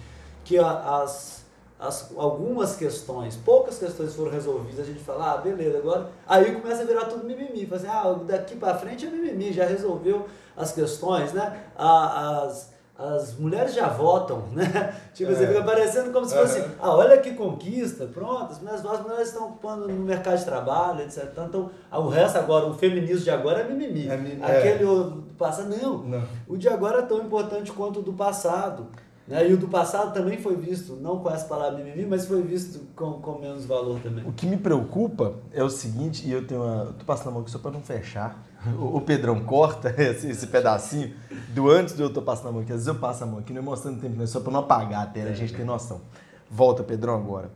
[0.45, 1.40] que as
[1.81, 6.11] as, algumas questões, poucas questões foram resolvidas, a gente fala, ah, beleza, agora.
[6.27, 7.65] Aí começa a virar tudo mimimi.
[7.65, 11.63] Fala assim, ah, daqui para frente é mimimi, já resolveu as questões, né?
[11.75, 14.95] As, as mulheres já votam, né?
[15.11, 15.35] Tipo, é.
[15.35, 16.69] você fica parecendo como se fosse, é.
[16.79, 21.01] ah, olha que conquista, pronto, as mulheres, as mulheres estão ocupando no mercado de trabalho,
[21.01, 21.31] etc.
[21.49, 24.07] Então, o resto agora, o feminismo de agora é mimimi.
[24.07, 24.59] É, é.
[24.59, 25.97] Aquele do passado, não.
[25.97, 26.23] não.
[26.47, 28.87] O de agora é tão importante quanto o do passado.
[29.27, 29.49] Né?
[29.49, 32.79] E o do passado também foi visto, não com essa palavra mimimi, mas foi visto
[32.95, 34.27] com, com menos valor também.
[34.27, 36.83] O que me preocupa é o seguinte, e eu tenho uma.
[36.83, 38.43] Eu tô passando a mão aqui só para não fechar.
[38.77, 41.15] O, o, Pedrão corta esse, esse, pedacinho
[41.49, 42.71] do antes do eu tô passando a mão aqui.
[42.71, 44.51] Às vezes eu passo a mão aqui, não é mostrando tempo, não é só para
[44.51, 46.01] não apagar a tela, a gente tem noção.
[46.49, 47.51] Volta, Pedrão, agora.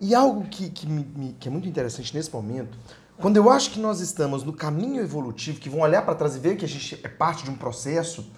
[0.00, 2.78] E algo que, que, me, que é muito interessante nesse momento,
[3.16, 6.38] quando eu acho que nós estamos no caminho evolutivo, que vão olhar para trás e
[6.38, 8.30] ver que a gente é parte de um processo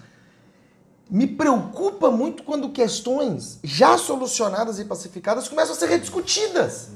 [1.11, 6.87] me preocupa muito quando questões já solucionadas e pacificadas começam a ser rediscutidas.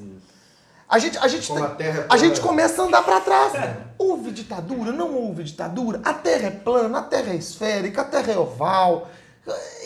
[0.88, 3.54] A gente, a gente, tem, a, a gente começa a andar para trás.
[3.54, 3.76] É.
[3.98, 4.90] Houve ditadura?
[4.90, 6.00] Não houve ditadura?
[6.02, 9.10] A Terra é plana, a Terra é esférica, a Terra é oval.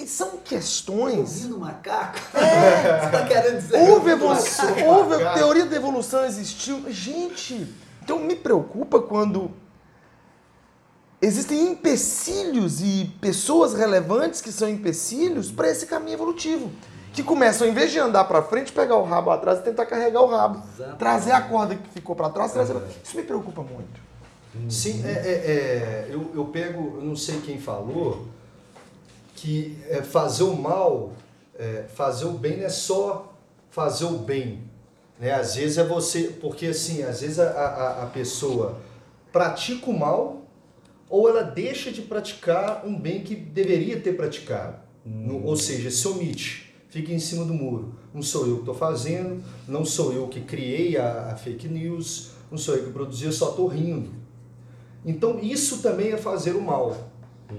[0.07, 1.19] São questões.
[1.19, 2.19] Ouvindo macaco?
[2.35, 3.01] É.
[3.03, 3.91] Você tá querendo dizer?
[3.91, 6.85] Houve evolução, houve teoria da evolução existiu.
[6.89, 7.67] Gente,
[8.03, 9.51] então me preocupa quando
[11.21, 16.71] existem empecilhos e pessoas relevantes que são empecilhos para esse caminho evolutivo.
[17.13, 20.23] Que começam, em vez de andar para frente, pegar o rabo atrás e tentar carregar
[20.23, 20.63] o rabo.
[20.75, 20.99] Exatamente.
[20.99, 22.53] Trazer a corda que ficou para trás.
[22.53, 22.77] Trazer...
[23.03, 24.01] Isso me preocupa muito.
[24.69, 28.27] Sim, é, é, é, eu, eu pego, eu não sei quem falou,
[29.37, 31.13] que é, fazer o mal,
[31.59, 33.33] é, fazer o bem não é só
[33.71, 34.63] fazer o bem.
[35.19, 35.33] Né?
[35.33, 38.79] Às vezes é você, porque assim, às vezes a, a, a pessoa
[39.33, 40.40] pratica o mal
[41.11, 44.79] ou ela deixa de praticar um bem que deveria ter praticado.
[45.45, 47.97] Ou seja, se omite, fica em cima do muro.
[48.15, 52.31] Não sou eu que estou fazendo, não sou eu que criei a, a fake news,
[52.51, 54.11] não sou eu que produzi, eu só estou rindo.
[55.05, 57.11] Então isso também é fazer o mal.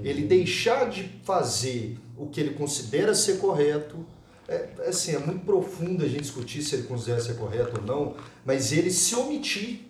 [0.04, 4.06] Ele deixar de fazer o que ele considera ser correto.
[4.48, 7.86] É, é assim, é muito profundo a gente discutir se ele considera ser correto ou
[7.86, 9.82] não, mas ele se omitir,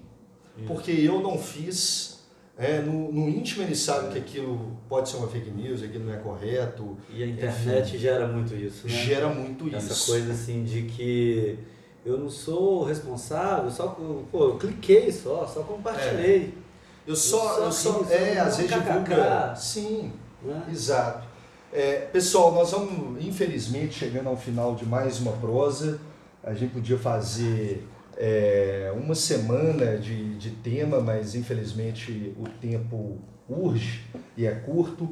[0.65, 2.10] porque eu não fiz.
[2.57, 6.13] É, no, no íntimo ele sabe que aquilo pode ser uma fake news, aquilo não
[6.13, 6.97] é correto.
[7.09, 8.93] E a internet gera muito isso, né?
[8.93, 10.11] Gera muito Essa isso.
[10.11, 11.57] coisa assim de que
[12.05, 13.87] eu não sou responsável, só
[14.31, 16.53] pô, eu cliquei só, só compartilhei.
[17.07, 19.55] Eu só, Eu eu só ri, só é, às vezes divulga.
[19.55, 20.11] Sim,
[20.43, 20.63] Né?
[20.71, 21.27] Exato.
[21.73, 25.99] É, pessoal, nós vamos, infelizmente, chegando ao final de mais uma prosa.
[26.43, 27.87] A gente podia fazer
[28.17, 33.17] é, uma semana de, de tema, mas infelizmente o tempo
[33.49, 34.01] urge
[34.37, 35.09] e é curto.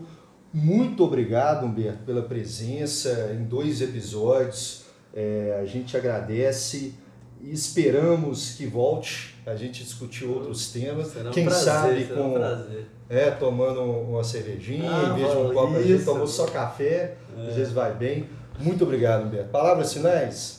[0.54, 4.86] Muito obrigado, Humberto, pela presença em dois episódios.
[5.14, 6.94] É, a gente agradece
[7.42, 11.08] e esperamos que volte a gente discutir outros temas.
[11.08, 12.86] Será um Quem prazer, sabe será um com prazer.
[13.10, 15.54] é, tomando uma cervejinha, Ah, em vez de um isso.
[15.54, 17.48] copo, a gente tomou só café, É.
[17.50, 18.28] às vezes vai bem.
[18.60, 19.50] Muito obrigado, Humberto.
[19.50, 20.59] Palavras finais?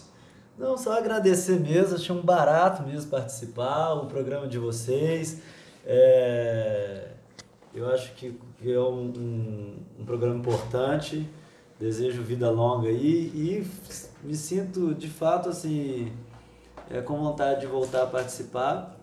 [0.61, 5.41] Não, só agradecer mesmo, achei um barato mesmo participar, o programa de vocês.
[5.87, 7.13] É,
[7.75, 11.27] eu acho que é um, um, um programa importante,
[11.79, 13.67] desejo vida longa aí e
[14.23, 16.13] me sinto de fato assim
[16.91, 19.01] é, com vontade de voltar a participar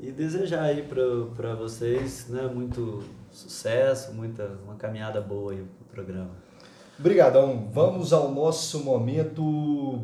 [0.00, 3.02] e desejar aí para vocês né, muito
[3.32, 6.47] sucesso, muita, uma caminhada boa aí pro programa.
[6.98, 7.68] Obrigadão.
[7.72, 9.40] Vamos ao nosso momento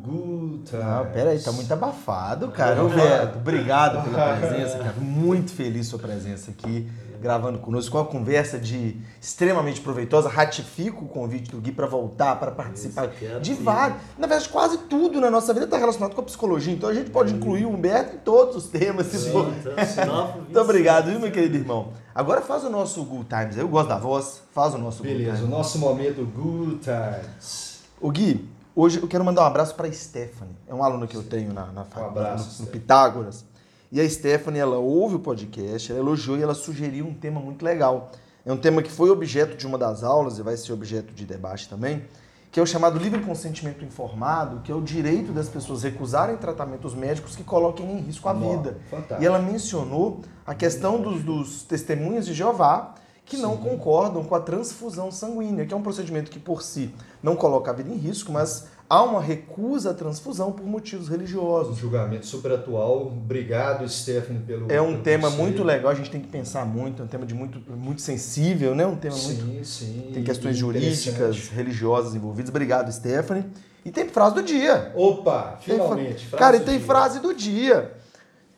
[0.02, 0.82] good time.
[0.82, 2.80] Não, pera aí, tá muito abafado, cara.
[2.80, 4.94] Roberto, obrigado pela presença, cara.
[4.98, 6.88] Muito feliz sua presença aqui,
[7.24, 10.28] gravando conosco, com uma conversa de extremamente proveitosa.
[10.28, 13.98] Ratifico o convite do Gui para voltar, para participar Isso, quero de vários.
[14.18, 17.08] Na verdade, quase tudo na nossa vida está relacionado com a psicologia, então a gente
[17.10, 19.46] pode incluir o Humberto em todos os temas, se Sim, for.
[19.48, 21.94] então, Muito obrigado, viu, meu querido irmão?
[22.14, 23.56] Agora faz o nosso Good Times.
[23.56, 25.50] Eu gosto da voz, faz o nosso Good Beleza, o Times.
[25.50, 27.80] nosso momento good times.
[27.98, 28.46] O Gui,
[28.76, 30.54] hoje eu quero mandar um abraço para Stephanie.
[30.68, 32.70] É uma aluna que eu tenho na, na Um abraço, no- no.
[32.70, 33.46] Pitágoras.
[33.94, 37.64] E a Stephanie, ela ouve o podcast, ela elogiou e ela sugeriu um tema muito
[37.64, 38.10] legal.
[38.44, 41.24] É um tema que foi objeto de uma das aulas e vai ser objeto de
[41.24, 42.02] debate também,
[42.50, 46.92] que é o chamado livre consentimento informado, que é o direito das pessoas recusarem tratamentos
[46.92, 48.78] médicos que coloquem em risco a vida.
[48.90, 49.22] fantástico.
[49.22, 54.40] E ela mencionou a questão dos, dos testemunhas de Jeová que não concordam com a
[54.40, 56.92] transfusão sanguínea, que é um procedimento que por si
[57.22, 61.12] não coloca a vida em risco, mas há uma recusa à transfusão por motivos Um
[61.12, 61.76] religiosos.
[61.78, 63.06] julgamento super atual.
[63.06, 64.70] Obrigado, Stephanie, pelo.
[64.70, 65.42] É um pelo tema conselho.
[65.42, 68.74] muito legal, a gente tem que pensar muito, é um tema de muito, muito sensível,
[68.74, 68.86] né?
[68.86, 70.10] Um tema muito Sim, sim.
[70.12, 72.50] tem questões jurídicas, religiosas envolvidas.
[72.50, 73.44] Obrigado, Stephanie.
[73.84, 74.92] E tem frase do dia.
[74.94, 76.26] Opa, fra- finalmente.
[76.26, 76.86] frase Cara, e tem dia.
[76.86, 77.92] frase do dia.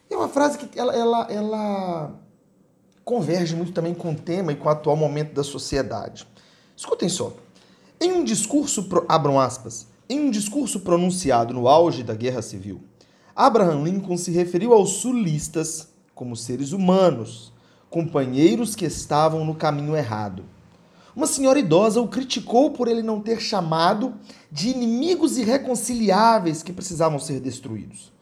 [0.09, 2.15] É uma frase que ela, ela, ela
[3.05, 6.27] converge muito também com o tema e com o atual momento da sociedade.
[6.77, 7.33] Escutem só.
[8.01, 12.81] Em um discurso, pro- abram aspas, em um discurso pronunciado no auge da Guerra Civil,
[13.35, 17.53] Abraham Lincoln se referiu aos sulistas como seres humanos,
[17.91, 20.45] companheiros que estavam no caminho errado.
[21.15, 24.15] Uma senhora idosa o criticou por ele não ter chamado
[24.53, 28.13] de inimigos irreconciliáveis que precisavam ser destruídos.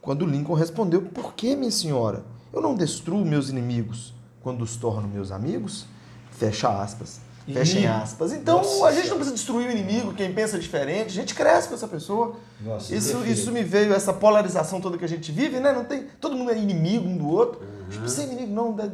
[0.00, 2.24] Quando Lincoln respondeu: Por que, minha senhora?
[2.52, 5.84] Eu não destruo meus inimigos quando os torno meus amigos?
[6.30, 7.20] Fecha aspas.
[7.52, 8.32] Fechem aspas.
[8.32, 11.68] Então Nossa a gente não precisa destruir o inimigo, quem pensa diferente, a gente cresce
[11.68, 12.36] com essa pessoa.
[12.60, 15.72] Nossa, Isso, isso me veio, essa polarização toda que a gente vive, né?
[15.72, 17.60] Não tem, todo mundo é inimigo um do outro.
[17.60, 17.88] Uhum.
[17.90, 18.72] Tipo, ser inimigo não.
[18.74, 18.88] da-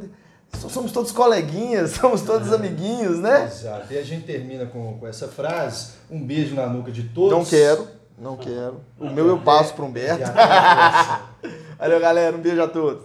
[0.68, 3.44] Somos todos coleguinhas, somos todos amiguinhos, né?
[3.46, 3.92] Exato.
[3.92, 5.88] E a gente termina com, com essa frase.
[6.08, 7.32] Um beijo na nuca de todos.
[7.36, 8.80] Não quero, não quero.
[9.00, 10.22] O meu eu passo para Humberto.
[10.36, 11.22] A.
[11.76, 12.36] Valeu, galera.
[12.36, 13.02] Um beijo a todos.